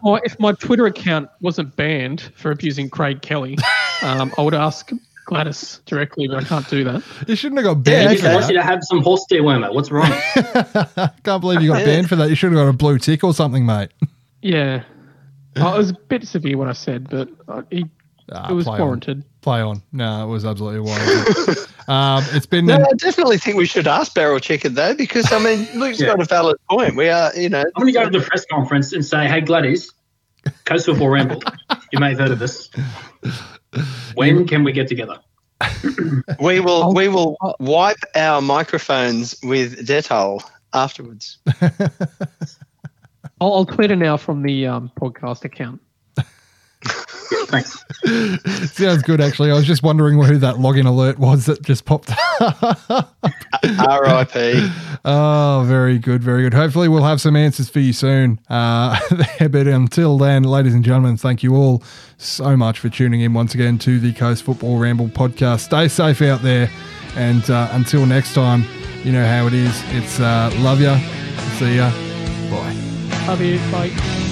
[0.02, 3.58] Or if my Twitter account wasn't banned for abusing Craig Kelly,
[4.02, 4.90] um, I would ask
[5.24, 7.02] Gladys directly, but I can't do that.
[7.28, 9.72] You shouldn't have got banned he for just wants you to have some horse dewormer.
[9.72, 10.10] What's wrong?
[11.24, 12.28] Can't believe you got banned for that.
[12.28, 13.90] You should have got a blue tick or something, mate.
[14.42, 14.82] Yeah.
[15.56, 17.86] Oh, it was a bit severe what I said, but uh, he,
[18.34, 18.80] Ah, it was play on.
[18.80, 19.24] warranted.
[19.42, 19.82] Play on.
[19.92, 21.58] No, it was absolutely warranted.
[21.88, 25.38] um, it's been No, I definitely think we should ask Barrel Chicken though, because I
[25.38, 26.06] mean, Luke's Yeah.
[26.08, 26.96] got a valid point.
[26.96, 29.40] We are, you know, I'm going to go to the press conference and say, hey,
[29.42, 29.92] Gladys,
[30.64, 31.42] Coast Football Ramble,
[31.92, 32.70] you may have heard of this.
[34.14, 35.18] When can we get together?
[36.40, 40.42] we will we will wipe our microphones with Dettol
[40.72, 41.38] afterwards.
[43.40, 45.80] I'll, I'll tweet it now from the um, podcast account.
[47.52, 47.84] Thanks.
[48.72, 49.20] sounds good.
[49.20, 53.12] Actually, I was just wondering who that login alert was that just popped up.
[53.78, 54.70] R.I.P.
[55.04, 56.54] Oh, very good, very good.
[56.54, 58.40] Hopefully, we'll have some answers for you soon.
[58.48, 58.98] Uh,
[59.38, 61.82] but until then, ladies and gentlemen, thank you all
[62.16, 65.60] so much for tuning in once again to the Coast Football Ramble podcast.
[65.60, 66.70] Stay safe out there,
[67.16, 68.64] and uh, until next time,
[69.04, 69.78] you know how it is.
[69.88, 70.96] It's uh, love ya,
[71.58, 71.90] see ya,
[72.50, 72.74] bye.
[73.26, 73.58] Love you.
[73.70, 74.31] Bye.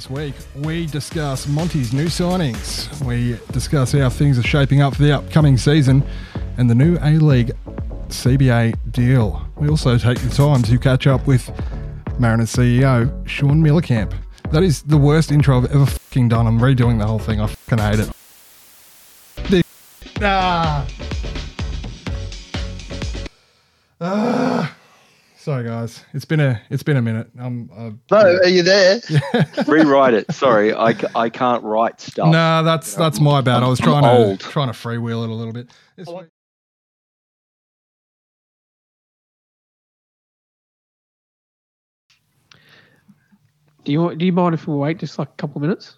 [0.00, 2.88] This week, we discuss Monty's new signings.
[3.04, 6.02] We discuss how things are shaping up for the upcoming season
[6.56, 7.52] and the new A League
[8.08, 9.46] CBA deal.
[9.58, 11.50] We also take the time to catch up with
[12.18, 14.14] Mariners CEO Shaun Mielekamp.
[14.52, 16.46] That is the worst intro I've ever fucking done.
[16.46, 17.38] I'm redoing the whole thing.
[17.42, 18.08] I fucking hate
[19.52, 19.66] it.
[20.22, 20.86] Ah.
[24.00, 24.76] Ah.
[25.40, 26.04] Sorry, guys.
[26.12, 27.30] It's been a it's been a minute.
[27.38, 29.00] Um, uh, No, are you there?
[29.66, 30.30] Rewrite it.
[30.34, 32.30] Sorry, I, I can't write stuff.
[32.30, 33.62] no, that's that's my bad.
[33.62, 34.40] I was I'm trying old.
[34.40, 35.70] to trying to freewheel it a little bit.
[35.96, 36.26] This week-
[43.84, 45.96] Do you do you mind if we wait just like a couple of minutes?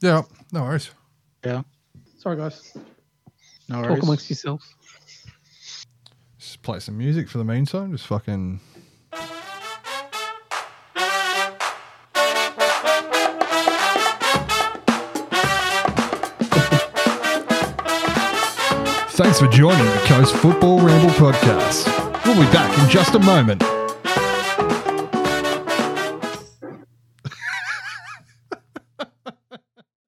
[0.00, 0.90] Yeah, no worries.
[1.44, 1.62] Yeah.
[2.18, 2.76] Sorry, guys.
[3.68, 3.94] No worries.
[3.94, 4.74] Talk amongst yourselves.
[6.38, 7.92] Just play some music for the meantime.
[7.92, 8.60] Just fucking.
[19.22, 21.86] Thanks for joining the Coast Football Ramble podcast.
[22.26, 23.62] We'll be back in just a moment.